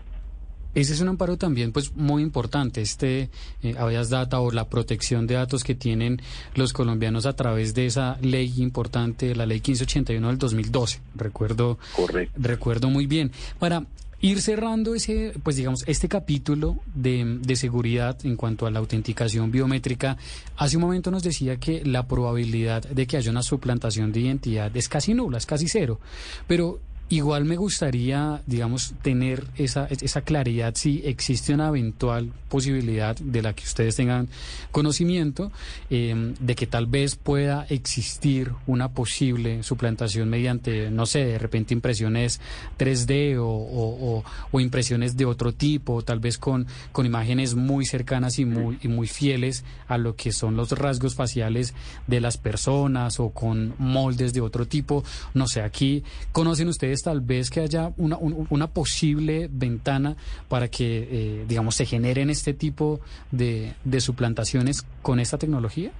Ese 0.75 0.93
es 0.93 1.01
un 1.01 1.09
amparo 1.09 1.37
también 1.37 1.71
pues 1.71 1.95
muy 1.95 2.23
importante, 2.23 2.81
este 2.81 3.29
eh, 3.61 3.75
data 4.09 4.39
o 4.39 4.51
la 4.51 4.69
protección 4.69 5.27
de 5.27 5.35
datos 5.35 5.63
que 5.63 5.75
tienen 5.75 6.19
los 6.55 6.73
colombianos 6.73 7.27
a 7.27 7.35
través 7.35 7.75
de 7.75 7.85
esa 7.85 8.17
ley 8.21 8.51
importante, 8.57 9.35
la 9.35 9.45
ley 9.45 9.57
1581 9.57 10.27
del 10.27 10.37
2012. 10.39 10.99
Recuerdo 11.15 11.77
Correcto. 11.95 12.39
recuerdo 12.41 12.89
muy 12.89 13.05
bien. 13.05 13.31
Para 13.59 13.85
ir 14.23 14.41
cerrando 14.41 14.95
ese, 14.95 15.33
pues 15.43 15.57
digamos, 15.57 15.83
este 15.85 16.07
capítulo 16.07 16.77
de, 16.95 17.39
de, 17.41 17.55
seguridad 17.57 18.17
en 18.23 18.37
cuanto 18.37 18.65
a 18.65 18.71
la 18.71 18.79
autenticación 18.79 19.51
biométrica, 19.51 20.15
hace 20.55 20.77
un 20.77 20.83
momento 20.83 21.11
nos 21.11 21.23
decía 21.23 21.57
que 21.57 21.83
la 21.83 22.07
probabilidad 22.07 22.83
de 22.83 23.05
que 23.05 23.17
haya 23.17 23.29
una 23.29 23.43
suplantación 23.43 24.13
de 24.13 24.21
identidad 24.21 24.75
es 24.77 24.87
casi 24.87 25.13
nula, 25.13 25.37
es 25.39 25.45
casi 25.45 25.67
cero. 25.67 25.99
Pero 26.47 26.79
Igual 27.09 27.45
me 27.45 27.57
gustaría, 27.57 28.41
digamos, 28.47 28.95
tener 29.01 29.45
esa, 29.55 29.85
esa 29.85 30.21
claridad 30.21 30.73
si 30.75 31.01
existe 31.05 31.53
una 31.53 31.67
eventual 31.67 32.31
posibilidad 32.49 33.15
de 33.15 33.41
la 33.41 33.53
que 33.53 33.63
ustedes 33.63 33.95
tengan 33.95 34.29
conocimiento, 34.71 35.51
em, 35.89 36.35
de 36.39 36.53
que 36.55 36.67
tal 36.67 36.85
vez 36.85 37.15
pueda 37.15 37.65
existir 37.69 38.51
una 38.67 38.89
posible 38.89 39.63
suplantación 39.63 40.29
mediante, 40.29 40.91
no 40.91 41.07
sé, 41.07 41.25
de 41.25 41.39
repente 41.39 41.73
impresiones 41.73 42.39
3D 42.77 43.37
o, 43.39 44.23
impresiones 44.53 45.17
de 45.17 45.25
otro 45.25 45.51
tipo, 45.51 46.03
tal 46.03 46.19
vez 46.19 46.37
con, 46.37 46.67
con 46.91 47.05
imágenes 47.05 47.55
muy 47.55 47.85
cercanas 47.85 48.37
y 48.39 48.45
muy, 48.45 48.77
y 48.83 48.87
muy 48.87 49.07
fieles 49.07 49.63
a 49.87 49.97
lo 49.97 50.15
que 50.15 50.31
son 50.31 50.55
los 50.55 50.71
rasgos 50.71 51.15
faciales 51.15 51.73
de 52.07 52.21
las 52.21 52.37
personas 52.37 53.19
o 53.19 53.29
con 53.31 53.73
moldes 53.79 54.31
de 54.33 54.41
otro 54.41 54.67
tipo. 54.67 55.03
No 55.33 55.47
sé, 55.47 55.61
aquí 55.61 56.03
conocen 56.31 56.67
ustedes 56.67 56.92
tal 57.01 57.21
vez 57.21 57.49
que 57.49 57.61
haya 57.61 57.91
una, 57.97 58.17
una 58.17 58.67
posible 58.67 59.49
ventana 59.51 60.15
para 60.47 60.67
que, 60.67 61.07
eh, 61.11 61.45
digamos, 61.47 61.75
se 61.75 61.85
generen 61.85 62.29
este 62.29 62.53
tipo 62.53 62.99
de, 63.31 63.73
de 63.83 64.01
suplantaciones 64.01 64.83
con 65.01 65.19
esta 65.19 65.37
tecnología? 65.37 65.91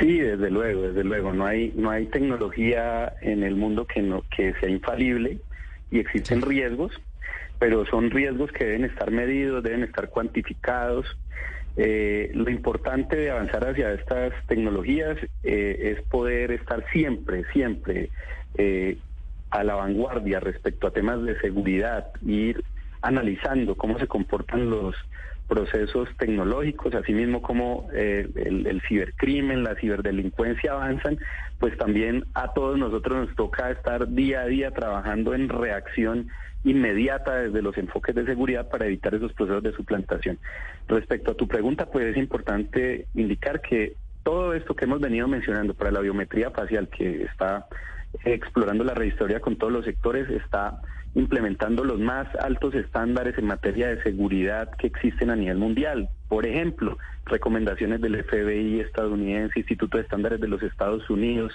Sí, 0.00 0.18
desde 0.18 0.50
luego, 0.50 0.82
desde 0.82 1.02
luego. 1.02 1.32
No 1.32 1.46
hay, 1.46 1.72
no 1.76 1.90
hay 1.90 2.06
tecnología 2.06 3.14
en 3.22 3.42
el 3.42 3.56
mundo 3.56 3.86
que, 3.86 4.02
no, 4.02 4.22
que 4.34 4.54
sea 4.60 4.68
infalible 4.68 5.38
y 5.90 5.98
existen 5.98 6.42
riesgos, 6.42 6.92
pero 7.58 7.86
son 7.86 8.10
riesgos 8.10 8.52
que 8.52 8.64
deben 8.64 8.84
estar 8.84 9.10
medidos, 9.10 9.62
deben 9.62 9.84
estar 9.84 10.10
cuantificados. 10.10 11.06
Eh, 11.76 12.30
lo 12.34 12.50
importante 12.50 13.16
de 13.16 13.30
avanzar 13.30 13.66
hacia 13.68 13.92
estas 13.92 14.32
tecnologías 14.46 15.16
eh, 15.42 15.96
es 15.96 16.02
poder 16.08 16.50
estar 16.52 16.84
siempre, 16.92 17.44
siempre 17.52 18.10
eh, 18.56 18.98
a 19.50 19.64
la 19.64 19.74
vanguardia 19.74 20.40
respecto 20.40 20.86
a 20.86 20.92
temas 20.92 21.22
de 21.22 21.38
seguridad, 21.40 22.10
ir 22.26 22.62
analizando 23.02 23.76
cómo 23.76 23.98
se 23.98 24.06
comportan 24.06 24.70
los 24.70 24.94
procesos 25.48 26.08
tecnológicos, 26.18 26.94
asimismo 26.94 27.40
como 27.40 27.88
eh, 27.92 28.28
el, 28.36 28.82
cibercrimen, 28.86 29.64
la 29.64 29.74
ciberdelincuencia 29.76 30.72
avanzan, 30.72 31.18
pues 31.58 31.76
también 31.78 32.24
a 32.34 32.52
todos 32.52 32.78
nosotros 32.78 33.26
nos 33.26 33.36
toca 33.36 33.70
estar 33.70 34.08
día 34.08 34.42
a 34.42 34.46
día 34.46 34.70
trabajando 34.70 35.34
en 35.34 35.48
reacción 35.48 36.28
inmediata 36.64 37.36
desde 37.36 37.62
los 37.62 37.78
enfoques 37.78 38.14
de 38.14 38.26
seguridad 38.26 38.68
para 38.68 38.86
evitar 38.86 39.14
esos 39.14 39.32
procesos 39.32 39.62
de 39.62 39.72
suplantación. 39.72 40.38
Respecto 40.86 41.30
a 41.32 41.36
tu 41.36 41.48
pregunta, 41.48 41.86
pues 41.86 42.06
es 42.06 42.16
importante 42.18 43.06
indicar 43.14 43.62
que 43.62 43.94
todo 44.22 44.52
esto 44.52 44.76
que 44.76 44.84
hemos 44.84 45.00
venido 45.00 45.28
mencionando 45.28 45.72
para 45.72 45.90
la 45.90 46.00
biometría 46.00 46.50
facial 46.50 46.88
que 46.88 47.22
está 47.22 47.66
explorando 48.24 48.84
la 48.84 48.94
registraduría 48.94 49.40
con 49.40 49.56
todos 49.56 49.72
los 49.72 49.84
sectores, 49.84 50.28
está 50.30 50.80
implementando 51.14 51.84
los 51.84 51.98
más 51.98 52.28
altos 52.36 52.74
estándares 52.74 53.36
en 53.38 53.46
materia 53.46 53.88
de 53.88 54.02
seguridad 54.02 54.70
que 54.76 54.86
existen 54.86 55.30
a 55.30 55.36
nivel 55.36 55.58
mundial. 55.58 56.08
Por 56.28 56.46
ejemplo, 56.46 56.98
recomendaciones 57.24 58.00
del 58.00 58.22
FBI 58.24 58.80
estadounidense, 58.80 59.60
Instituto 59.60 59.96
de 59.96 60.04
Estándares 60.04 60.40
de 60.40 60.48
los 60.48 60.62
Estados 60.62 61.08
Unidos, 61.10 61.52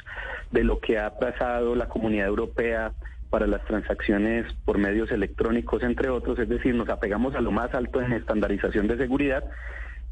de 0.52 0.64
lo 0.64 0.80
que 0.80 1.00
ha 1.00 1.18
pasado 1.18 1.76
la 1.76 1.88
comunidad 1.88 2.28
europea 2.28 2.94
para 3.30 3.48
las 3.48 3.64
transacciones 3.66 4.46
por 4.66 4.78
medios 4.78 5.12
electrónicos, 5.12 5.84
entre 5.84 6.10
otros. 6.10 6.38
Es 6.40 6.50
decir, 6.50 6.76
nos 6.76 6.90
apegamos 6.90 7.36
a 7.36 7.42
lo 7.42 7.52
más 7.52 7.74
alto 7.74 8.02
en 8.02 8.14
estandarización 8.14 8.88
de 8.88 8.98
seguridad 8.98 9.44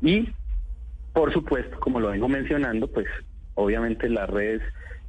y, 0.01 0.30
por 1.13 1.32
supuesto, 1.34 1.80
como 1.80 1.99
lo 1.99 2.10
vengo 2.10 2.27
mencionando, 2.27 2.88
pues 2.88 3.08
obviamente 3.56 4.10
las 4.10 4.30
redes 4.30 4.62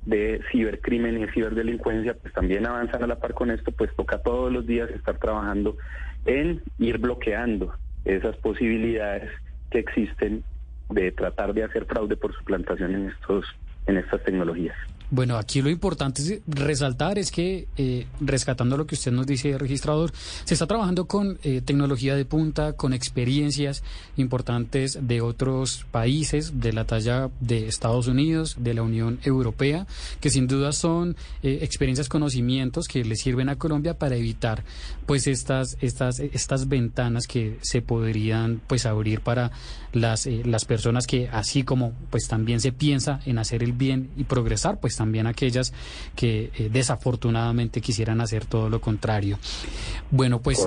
de 0.04 0.40
cibercrimen 0.50 1.22
y 1.22 1.28
ciberdelincuencia, 1.28 2.14
pues 2.14 2.34
también 2.34 2.66
avanzan 2.66 3.04
a 3.04 3.06
la 3.06 3.20
par 3.20 3.34
con 3.34 3.50
esto, 3.50 3.70
pues 3.72 3.94
toca 3.94 4.18
todos 4.18 4.52
los 4.52 4.66
días 4.66 4.90
estar 4.90 5.18
trabajando 5.18 5.76
en 6.24 6.62
ir 6.78 6.98
bloqueando 6.98 7.74
esas 8.04 8.36
posibilidades 8.36 9.30
que 9.70 9.78
existen 9.78 10.44
de 10.88 11.12
tratar 11.12 11.54
de 11.54 11.64
hacer 11.64 11.86
fraude 11.86 12.16
por 12.16 12.34
suplantación 12.34 12.94
en 12.94 13.08
estos 13.10 13.46
en 13.86 13.96
estas 13.96 14.22
tecnologías. 14.22 14.76
Bueno, 15.14 15.36
aquí 15.36 15.60
lo 15.60 15.68
importante 15.68 16.22
es 16.22 16.40
resaltar 16.46 17.18
es 17.18 17.30
que, 17.30 17.68
eh, 17.76 18.06
rescatando 18.18 18.78
lo 18.78 18.86
que 18.86 18.94
usted 18.94 19.12
nos 19.12 19.26
dice, 19.26 19.58
registrador, 19.58 20.10
se 20.46 20.54
está 20.54 20.66
trabajando 20.66 21.04
con 21.04 21.38
eh, 21.42 21.60
tecnología 21.62 22.16
de 22.16 22.24
punta, 22.24 22.72
con 22.72 22.94
experiencias 22.94 23.82
importantes 24.16 25.00
de 25.02 25.20
otros 25.20 25.84
países, 25.90 26.60
de 26.60 26.72
la 26.72 26.86
talla 26.86 27.28
de 27.40 27.68
Estados 27.68 28.06
Unidos, 28.06 28.56
de 28.58 28.72
la 28.72 28.80
Unión 28.80 29.18
Europea, 29.22 29.86
que 30.18 30.30
sin 30.30 30.46
duda 30.46 30.72
son 30.72 31.14
eh, 31.42 31.58
experiencias, 31.60 32.08
conocimientos 32.08 32.88
que 32.88 33.04
le 33.04 33.16
sirven 33.16 33.50
a 33.50 33.56
Colombia 33.56 33.98
para 33.98 34.16
evitar, 34.16 34.64
pues, 35.04 35.26
estas, 35.26 35.76
estas, 35.82 36.20
estas 36.20 36.68
ventanas 36.68 37.26
que 37.26 37.58
se 37.60 37.82
podrían, 37.82 38.62
pues, 38.66 38.86
abrir 38.86 39.20
para 39.20 39.50
las, 39.92 40.24
las 40.24 40.64
personas 40.64 41.06
que, 41.06 41.28
así 41.28 41.64
como, 41.64 41.92
pues, 42.08 42.28
también 42.28 42.62
se 42.62 42.72
piensa 42.72 43.20
en 43.26 43.36
hacer 43.36 43.62
el 43.62 43.74
bien 43.74 44.08
y 44.16 44.24
progresar, 44.24 44.80
pues, 44.80 45.01
también 45.02 45.26
aquellas 45.26 45.72
que 46.14 46.52
eh, 46.56 46.68
desafortunadamente 46.72 47.80
quisieran 47.80 48.20
hacer 48.20 48.44
todo 48.44 48.70
lo 48.70 48.80
contrario. 48.80 49.36
Bueno, 50.12 50.40
pues 50.40 50.64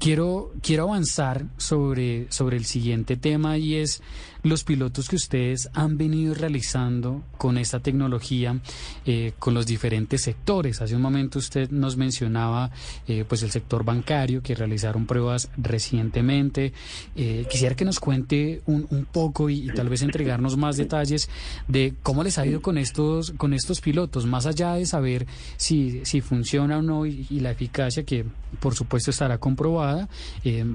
quiero 0.00 0.52
quiero 0.62 0.84
avanzar 0.84 1.44
sobre 1.58 2.26
sobre 2.30 2.56
el 2.56 2.64
siguiente 2.64 3.18
tema 3.18 3.58
y 3.58 3.74
es 3.76 4.02
los 4.44 4.62
pilotos 4.62 5.08
que 5.08 5.16
ustedes 5.16 5.70
han 5.72 5.96
venido 5.96 6.34
realizando 6.34 7.24
con 7.38 7.56
esta 7.56 7.80
tecnología, 7.80 8.60
eh, 9.06 9.32
con 9.38 9.54
los 9.54 9.66
diferentes 9.66 10.22
sectores. 10.22 10.82
Hace 10.82 10.94
un 10.94 11.02
momento 11.02 11.38
usted 11.38 11.70
nos 11.70 11.96
mencionaba 11.96 12.70
eh, 13.08 13.24
pues 13.26 13.42
el 13.42 13.50
sector 13.50 13.84
bancario, 13.84 14.42
que 14.42 14.54
realizaron 14.54 15.06
pruebas 15.06 15.50
recientemente. 15.56 16.72
Eh, 17.16 17.46
quisiera 17.50 17.74
que 17.74 17.86
nos 17.86 17.98
cuente 18.00 18.60
un, 18.66 18.86
un 18.90 19.06
poco 19.06 19.48
y, 19.48 19.64
tal 19.74 19.88
vez 19.88 20.02
entregarnos 20.02 20.58
más 20.58 20.76
detalles 20.76 21.28
de 21.66 21.94
cómo 22.02 22.22
les 22.22 22.38
ha 22.38 22.46
ido 22.46 22.60
con 22.60 22.76
estos, 22.76 23.32
con 23.32 23.54
estos 23.54 23.80
pilotos, 23.80 24.26
más 24.26 24.44
allá 24.44 24.74
de 24.74 24.84
saber 24.84 25.26
si, 25.56 26.02
si 26.04 26.20
funciona 26.20 26.78
o 26.78 26.82
no 26.82 27.06
y, 27.06 27.24
la 27.44 27.50
eficacia 27.50 28.04
que 28.04 28.24
por 28.60 28.74
supuesto 28.74 29.10
estará 29.10 29.38
comprobada, 29.38 30.08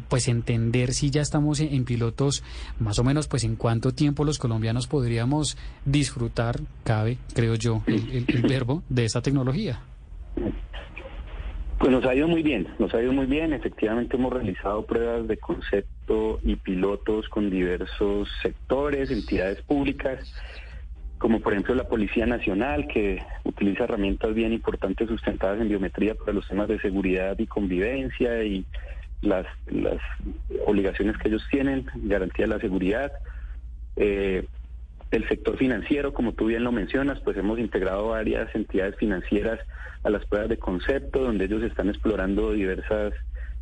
pues 0.09 0.27
entender 0.27 0.93
si 0.93 1.09
ya 1.09 1.21
estamos 1.21 1.61
en, 1.61 1.73
en 1.73 1.85
pilotos 1.85 2.43
más 2.79 2.99
o 2.99 3.03
menos 3.03 3.27
pues 3.27 3.43
en 3.45 3.55
cuánto 3.59 3.93
tiempo 3.93 4.25
los 4.25 4.39
colombianos 4.39 4.87
podríamos 4.87 5.55
disfrutar, 5.85 6.55
cabe, 6.83 7.17
creo 7.35 7.53
yo, 7.53 7.83
el, 7.85 8.25
verbo 8.41 8.81
de 8.89 9.05
esta 9.05 9.21
tecnología. 9.21 9.81
Pues 11.77 11.91
nos 11.91 12.03
ha 12.05 12.15
ido 12.15 12.27
muy 12.27 12.41
bien, 12.41 12.67
nos 12.79 12.93
ha 12.93 13.01
ido 13.01 13.13
muy 13.13 13.27
bien. 13.27 13.53
Efectivamente 13.53 14.17
hemos 14.17 14.33
realizado 14.33 14.85
pruebas 14.85 15.27
de 15.27 15.37
concepto 15.37 16.39
y 16.43 16.55
pilotos 16.55 17.29
con 17.29 17.49
diversos 17.49 18.27
sectores, 18.41 19.11
entidades 19.11 19.61
públicas, 19.61 20.33
como 21.19 21.39
por 21.39 21.53
ejemplo 21.53 21.75
la 21.75 21.87
Policía 21.87 22.25
Nacional, 22.25 22.87
que 22.87 23.21
utiliza 23.43 23.83
herramientas 23.83 24.33
bien 24.33 24.51
importantes 24.51 25.07
sustentadas 25.07 25.61
en 25.61 25.69
biometría 25.69 26.15
para 26.15 26.33
los 26.33 26.47
temas 26.47 26.67
de 26.67 26.79
seguridad 26.79 27.37
y 27.37 27.45
convivencia 27.45 28.43
y 28.43 28.65
las, 29.21 29.45
las 29.67 29.99
obligaciones 30.65 31.17
que 31.17 31.27
ellos 31.27 31.45
tienen, 31.51 31.85
garantía 31.95 32.45
de 32.45 32.55
la 32.55 32.59
seguridad. 32.59 33.11
Eh, 33.99 34.47
el 35.11 35.27
sector 35.27 35.57
financiero, 35.57 36.13
como 36.13 36.33
tú 36.33 36.45
bien 36.45 36.63
lo 36.63 36.71
mencionas, 36.71 37.19
pues 37.19 37.35
hemos 37.37 37.59
integrado 37.59 38.09
varias 38.09 38.53
entidades 38.55 38.95
financieras 38.95 39.59
a 40.03 40.09
las 40.09 40.25
pruebas 40.25 40.49
de 40.49 40.57
concepto, 40.57 41.19
donde 41.19 41.45
ellos 41.45 41.63
están 41.63 41.89
explorando 41.89 42.53
diversas 42.53 43.13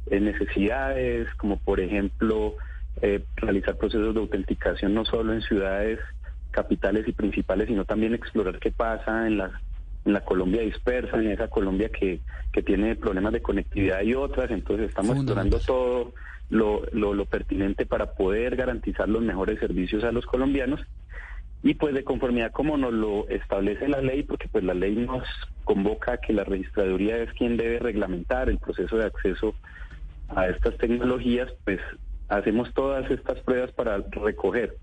eh, 0.06 0.20
necesidades, 0.20 1.28
como 1.36 1.58
por 1.58 1.80
ejemplo 1.80 2.56
eh, 3.02 3.24
realizar 3.36 3.78
procesos 3.78 4.14
de 4.14 4.20
autenticación 4.20 4.94
no 4.94 5.06
solo 5.06 5.34
en 5.34 5.42
ciudades 5.42 6.00
capitales 6.52 7.08
y 7.08 7.14
principales, 7.14 7.68
sino 7.68 7.86
también 7.86 8.14
explorar 8.14 8.60
qué 8.60 8.72
pasa 8.72 9.28
en 9.28 9.38
la, 9.38 9.46
en 9.46 9.67
la 10.14 10.22
Colombia 10.22 10.62
dispersa, 10.62 11.18
en 11.18 11.32
esa 11.32 11.50
Colombia 11.50 11.90
que, 11.90 12.20
que 12.52 12.64
tiene 12.64 12.96
problemas 12.96 13.34
de 13.34 13.42
conectividad 13.42 14.02
y 14.02 14.14
otras. 14.14 14.52
Entonces 14.52 14.90
estamos 14.90 15.18
explorando 15.18 15.60
todo 15.60 16.14
lo, 16.50 16.84
lo, 16.92 17.14
lo 17.14 17.26
pertinente 17.26 17.86
para 17.86 18.14
poder 18.14 18.56
garantizar 18.56 19.10
los 19.10 19.22
mejores 19.22 19.60
servicios 19.60 20.04
a 20.04 20.12
los 20.12 20.26
colombianos 20.26 20.82
y 21.64 21.74
pues 21.74 21.94
de 21.94 22.04
conformidad 22.04 22.52
como 22.52 22.78
nos 22.78 22.94
lo 22.94 23.28
establece 23.30 23.88
la 23.88 24.02
ley, 24.02 24.24
porque 24.24 24.48
pues 24.48 24.64
la 24.64 24.74
ley 24.74 24.96
nos 24.96 25.24
convoca 25.64 26.14
a 26.14 26.18
que 26.18 26.34
la 26.34 26.44
registraduría 26.44 27.18
es 27.18 27.34
quien 27.34 27.58
debe 27.58 27.80
reglamentar 27.80 28.50
el 28.50 28.60
proceso 28.60 28.98
de 28.98 29.06
acceso 29.06 29.56
a 30.30 30.48
estas 30.48 30.78
tecnologías, 30.78 31.52
pues 31.66 31.80
hacemos 32.30 32.74
todas 32.74 33.10
estas 33.10 33.40
pruebas 33.40 33.72
para 33.72 33.98
recoger 33.98 34.78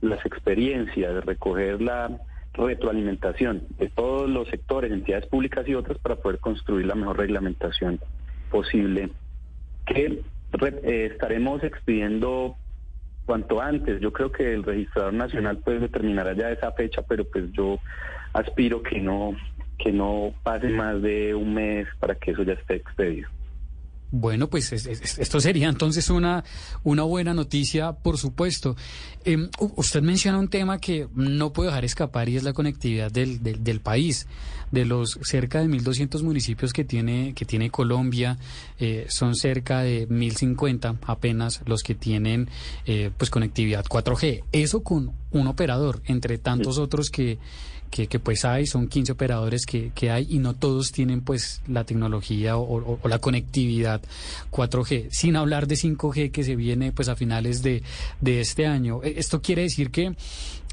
las 0.00 0.24
experiencias, 0.26 1.24
recoger 1.24 1.80
la 1.80 2.20
retroalimentación 2.54 3.62
de 3.78 3.88
todos 3.88 4.28
los 4.28 4.48
sectores, 4.48 4.92
entidades 4.92 5.26
públicas 5.26 5.66
y 5.68 5.74
otras 5.74 5.98
para 5.98 6.16
poder 6.16 6.38
construir 6.40 6.86
la 6.86 6.94
mejor 6.94 7.18
reglamentación 7.18 8.00
posible 8.50 9.10
que 9.86 10.22
eh, 10.60 11.08
estaremos 11.12 11.62
expidiendo 11.62 12.56
cuanto 13.24 13.60
antes. 13.60 14.00
Yo 14.00 14.12
creo 14.12 14.32
que 14.32 14.52
el 14.52 14.64
registrador 14.64 15.14
nacional 15.14 15.58
pues 15.64 15.80
determinará 15.80 16.32
ya 16.34 16.50
esa 16.50 16.72
fecha, 16.72 17.02
pero 17.02 17.24
pues 17.24 17.52
yo 17.52 17.78
aspiro 18.32 18.82
que 18.82 19.00
no 19.00 19.36
que 19.78 19.92
no 19.92 20.34
pase 20.42 20.68
más 20.68 21.00
de 21.00 21.34
un 21.34 21.54
mes 21.54 21.88
para 22.00 22.14
que 22.14 22.32
eso 22.32 22.42
ya 22.42 22.52
esté 22.52 22.76
expedido. 22.76 23.28
Bueno, 24.12 24.50
pues 24.50 24.72
esto 24.72 25.40
sería 25.40 25.68
entonces 25.68 26.10
una, 26.10 26.42
una 26.82 27.04
buena 27.04 27.32
noticia, 27.32 27.92
por 27.92 28.18
supuesto. 28.18 28.74
Em, 29.24 29.48
usted 29.76 30.02
menciona 30.02 30.38
un 30.38 30.48
tema 30.48 30.78
que 30.78 31.06
no 31.14 31.52
puedo 31.52 31.68
dejar 31.68 31.84
escapar 31.84 32.28
y 32.28 32.36
es 32.36 32.42
la 32.42 32.52
conectividad 32.52 33.12
del, 33.12 33.40
del, 33.42 33.80
país. 33.80 34.26
De 34.72 34.84
los 34.84 35.18
cerca 35.22 35.60
de 35.60 35.66
1.200 35.66 36.22
municipios 36.22 36.72
que 36.72 36.84
tiene, 36.84 37.34
que 37.34 37.44
tiene 37.44 37.70
Colombia, 37.70 38.38
eh, 38.78 39.06
son 39.08 39.36
cerca 39.36 39.80
de 39.80 40.08
1.050 40.08 40.98
apenas 41.06 41.62
los 41.66 41.82
que 41.82 41.94
tienen 41.94 42.48
eh, 42.86 43.10
pues 43.16 43.30
conectividad 43.30 43.84
4G. 43.84 44.44
Eso 44.52 44.82
con 44.82 45.12
un 45.30 45.46
operador, 45.46 46.02
entre 46.06 46.38
tantos 46.38 46.78
otros 46.78 47.10
que 47.10 47.38
que, 47.90 48.06
pues 48.20 48.44
hay, 48.44 48.66
son 48.66 48.86
15 48.86 49.12
operadores 49.12 49.66
que, 49.66 49.90
que, 49.94 50.10
hay 50.10 50.26
y 50.30 50.38
no 50.38 50.54
todos 50.54 50.92
tienen 50.92 51.22
pues 51.22 51.60
la 51.66 51.84
tecnología 51.84 52.56
o, 52.56 52.98
la 53.08 53.18
conectividad 53.18 54.00
4G, 54.50 55.08
sin 55.10 55.36
hablar 55.36 55.66
de 55.66 55.74
5G 55.74 56.30
que 56.30 56.44
se 56.44 56.56
viene 56.56 56.92
pues 56.92 57.08
a 57.08 57.16
finales 57.16 57.62
de, 57.62 57.82
de 58.20 58.40
este 58.40 58.66
año. 58.66 59.02
E, 59.02 59.18
esto 59.18 59.42
quiere 59.42 59.62
decir 59.62 59.90
que 59.90 60.14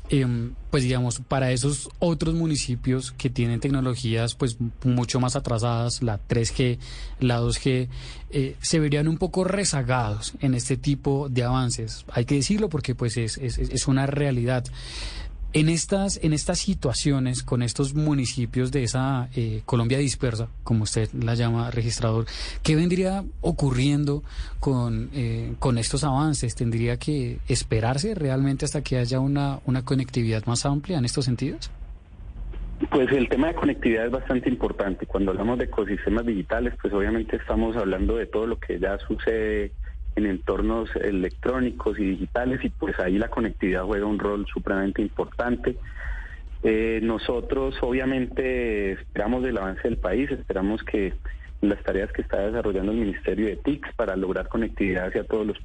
em, 0.10 0.54
pues 0.70 0.84
digamos, 0.84 1.20
para 1.28 1.52
esos 1.52 1.90
otros 2.00 2.36
municipios 2.36 3.12
que 3.12 3.30
tienen 3.30 3.60
tecnologías 3.60 4.36
pues 4.36 4.58
mucho 4.84 5.20
más 5.20 5.36
atrasadas, 5.36 6.04
la 6.04 6.20
3G, 6.28 6.78
la 7.20 7.42
2G, 7.42 7.90
eh, 8.30 8.56
se 8.62 8.80
verían 8.80 9.08
un 9.08 9.18
poco 9.18 9.44
rezagados 9.44 10.34
en 10.40 10.54
este 10.54 10.78
tipo 10.78 11.30
de 11.30 11.44
avances. 11.44 12.06
Hay 12.12 12.26
que 12.26 12.36
decirlo 12.36 12.70
porque 12.70 12.94
pues 12.94 13.18
es, 13.18 13.38
es, 13.38 13.58
es 13.58 13.88
una 13.88 14.06
realidad. 14.06 14.66
En 15.58 15.70
estas, 15.70 16.24
en 16.24 16.34
estas 16.34 16.60
situaciones, 16.60 17.42
con 17.42 17.64
estos 17.64 17.96
municipios 17.96 18.72
de 18.72 18.84
esa 18.84 19.28
eh, 19.36 19.64
Colombia 19.66 19.98
dispersa, 19.98 20.50
como 20.64 20.84
usted 20.84 21.10
la 21.14 21.34
llama 21.34 21.72
registrador, 21.72 22.26
¿qué 22.62 22.76
vendría 22.76 23.24
ocurriendo 23.42 24.22
con, 24.60 25.10
eh, 25.16 25.56
con 25.58 25.80
estos 25.80 26.04
avances? 26.04 26.54
¿Tendría 26.54 26.98
que 26.98 27.40
esperarse 27.48 28.14
realmente 28.14 28.66
hasta 28.66 28.84
que 28.84 28.98
haya 28.98 29.20
una, 29.20 29.58
una 29.66 29.84
conectividad 29.84 30.46
más 30.46 30.64
amplia 30.64 31.00
en 31.00 31.06
estos 31.06 31.26
sentidos? 31.26 31.72
Pues 32.92 33.12
el 33.12 33.28
tema 33.28 33.48
de 33.48 33.56
conectividad 33.56 34.06
es 34.06 34.12
bastante 34.12 34.50
importante. 34.50 35.08
Cuando 35.08 35.32
hablamos 35.32 35.58
de 35.58 35.66
ecosistemas 35.66 36.24
digitales, 36.24 36.76
pues 36.80 36.94
obviamente 36.94 37.36
estamos 37.36 37.76
hablando 37.76 38.18
de 38.18 38.28
todo 38.28 38.46
lo 38.46 38.60
que 38.60 38.80
ya 38.80 39.00
sucede 39.00 39.72
en 40.18 40.26
entornos 40.26 40.90
electrónicos 40.96 42.00
y 42.00 42.06
digitales 42.06 42.60
y 42.64 42.70
pues 42.70 43.00
ahí 43.00 43.20
la 43.20 43.30
conectividad 43.30 43.84
juega 43.84 44.08
un 44.08 44.18
rol 44.18 44.48
supremamente 44.52 45.02
importante. 45.02 45.78
Eh, 46.64 47.00
nosotros 47.04 47.76
obviamente 47.82 48.94
esperamos 48.94 49.44
del 49.44 49.60
avance 49.60 49.84
del 49.84 49.98
país, 49.98 50.32
esperamos 50.32 50.84
que 50.84 51.14
las 51.62 51.82
tareas 51.84 52.12
que 52.12 52.24
está 52.24 52.40
desarrollando 52.40 52.92
el 52.92 52.98
Ministerio 52.98 53.46
de 53.46 53.58
TICS 53.58 53.94
para 53.96 54.16
lograr 54.16 54.48
conectividad 54.48 55.08
hacia 55.08 55.24
todos 55.24 55.46
los 55.46 55.58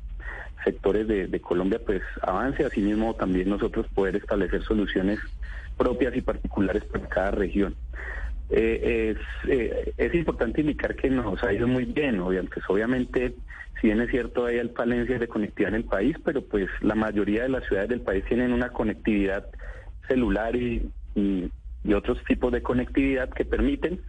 sectores 0.65 1.09
de, 1.09 1.41
Colombia 1.41 1.81
pues 1.85 2.03
avance, 2.21 2.65
asimismo 2.65 3.15
también 3.15 3.49
nosotros 3.49 3.87
poder 3.95 4.17
establecer 4.17 4.63
soluciones 4.63 5.19
propias 5.79 6.15
y 6.15 6.21
particulares 6.21 6.85
para 6.85 7.09
cada 7.09 7.31
región. 7.33 7.75
Eh, 8.55 9.17
es, 9.17 9.51
eh, 9.51 9.95
es 9.97 10.15
importante 10.15 10.61
indicar 10.61 10.95
que 10.95 11.09
nos 11.09 11.43
ha 11.43 11.53
ido 11.53 11.67
muy 11.67 11.87
bien, 11.87 12.21
obviamente, 12.21 12.55
pues, 12.55 12.65
obviamente 12.69 13.35
si 13.81 13.89
bien 13.89 14.01
es 14.01 14.11
cierto, 14.11 14.47
hay 14.47 14.61
falencias 14.69 15.19
de 15.19 15.27
conectividad 15.27 15.71
en 15.71 15.81
el 15.81 15.85
país, 15.85 16.17
pero 16.25 16.43
pues 16.43 16.69
la 16.83 16.95
mayoría 16.95 17.43
de 17.43 17.49
las 17.49 17.65
ciudades 17.67 17.89
del 17.89 18.01
país 18.01 18.25
tienen 18.27 18.53
una 18.53 18.71
conectividad 18.71 19.47
celular 20.07 20.55
y, 20.55 20.89
otros 21.93 22.23
tipos 22.25 22.53
de 22.53 22.63
conectividad 22.63 23.29
que 23.31 23.45
permiten 23.45 24.01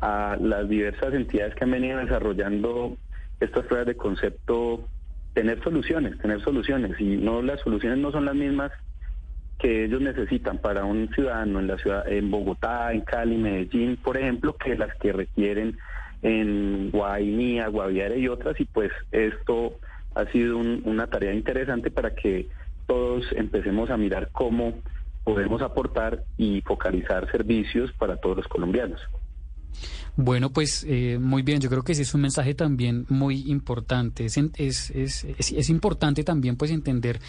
a 0.00 0.36
las 0.40 0.68
diversas 0.68 1.12
entidades 1.12 1.54
que 1.54 1.64
han 1.64 1.70
venido 1.70 1.98
desarrollando 1.98 2.96
estas 3.38 3.66
pruebas 3.66 3.86
de 3.86 3.96
concepto 3.96 4.88
tener 5.34 5.62
soluciones, 5.62 6.18
tener 6.18 6.40
soluciones. 6.42 6.98
Y 6.98 7.18
no 7.18 7.42
las 7.42 7.60
soluciones 7.60 7.98
no 7.98 8.10
son 8.10 8.24
las 8.24 8.34
mismas 8.34 8.72
que 9.60 9.84
ellos 9.84 10.00
necesitan 10.00 10.58
para 10.58 10.84
un 10.84 11.08
ciudadano 11.14 11.60
en 11.60 11.66
la 11.66 11.76
ciudad, 11.78 12.10
en 12.10 12.30
Bogotá, 12.30 12.92
en 12.92 13.02
Cali, 13.02 13.36
Medellín, 13.36 13.96
por 13.96 14.16
ejemplo, 14.16 14.56
que 14.56 14.76
las 14.76 14.94
que 14.96 15.12
requieren 15.12 15.78
en 16.22 16.90
Guainía, 16.90 17.68
Guaviare 17.68 18.18
y 18.18 18.28
otras, 18.28 18.58
y 18.60 18.64
pues 18.64 18.90
esto 19.12 19.76
ha 20.14 20.24
sido 20.26 20.58
una 20.58 21.06
tarea 21.06 21.32
interesante 21.32 21.90
para 21.90 22.14
que 22.14 22.48
todos 22.86 23.24
empecemos 23.32 23.90
a 23.90 23.96
mirar 23.96 24.30
cómo 24.32 24.74
podemos 25.24 25.62
aportar 25.62 26.24
y 26.36 26.62
focalizar 26.62 27.30
servicios 27.30 27.92
para 27.92 28.16
todos 28.16 28.38
los 28.38 28.48
colombianos. 28.48 29.00
Bueno, 30.16 30.50
pues 30.50 30.84
eh, 30.88 31.18
muy 31.20 31.42
bien, 31.42 31.60
yo 31.60 31.70
creo 31.70 31.82
que 31.82 31.92
ese 31.92 32.02
es 32.02 32.14
un 32.14 32.20
mensaje 32.20 32.54
también 32.54 33.06
muy 33.08 33.50
importante. 33.50 34.26
Es, 34.26 34.36
es, 34.90 35.70
importante 35.70 36.24
también 36.24 36.56
pues 36.56 36.70
entender 36.70 37.20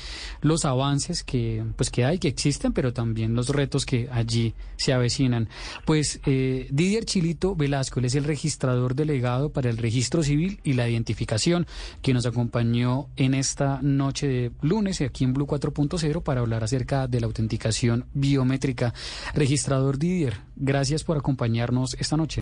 los 0.41 0.65
avances 0.65 1.23
que, 1.23 1.63
pues, 1.75 1.89
que 1.89 2.05
hay, 2.05 2.17
que 2.17 2.27
existen, 2.27 2.73
pero 2.73 2.93
también 2.93 3.35
los 3.35 3.49
retos 3.49 3.85
que 3.85 4.09
allí 4.11 4.53
se 4.77 4.93
avecinan. 4.93 5.47
Pues 5.85 6.19
eh, 6.25 6.67
Didier 6.71 7.05
Chilito 7.05 7.55
Velasco, 7.55 7.99
él 7.99 8.05
es 8.05 8.15
el 8.15 8.23
registrador 8.23 8.95
delegado 8.95 9.51
para 9.51 9.69
el 9.69 9.77
registro 9.77 10.23
civil 10.23 10.59
y 10.63 10.73
la 10.73 10.89
identificación, 10.89 11.67
que 12.01 12.13
nos 12.13 12.25
acompañó 12.25 13.07
en 13.15 13.33
esta 13.33 13.79
noche 13.81 14.27
de 14.27 14.51
lunes 14.61 15.01
aquí 15.01 15.23
en 15.23 15.33
Blue 15.33 15.47
4.0 15.47 16.23
para 16.23 16.41
hablar 16.41 16.63
acerca 16.63 17.07
de 17.07 17.19
la 17.19 17.27
autenticación 17.27 18.05
biométrica. 18.13 18.93
Registrador 19.33 19.97
Didier, 19.97 20.37
gracias 20.55 21.03
por 21.03 21.17
acompañarnos 21.17 21.95
esta 21.99 22.17
noche. 22.17 22.39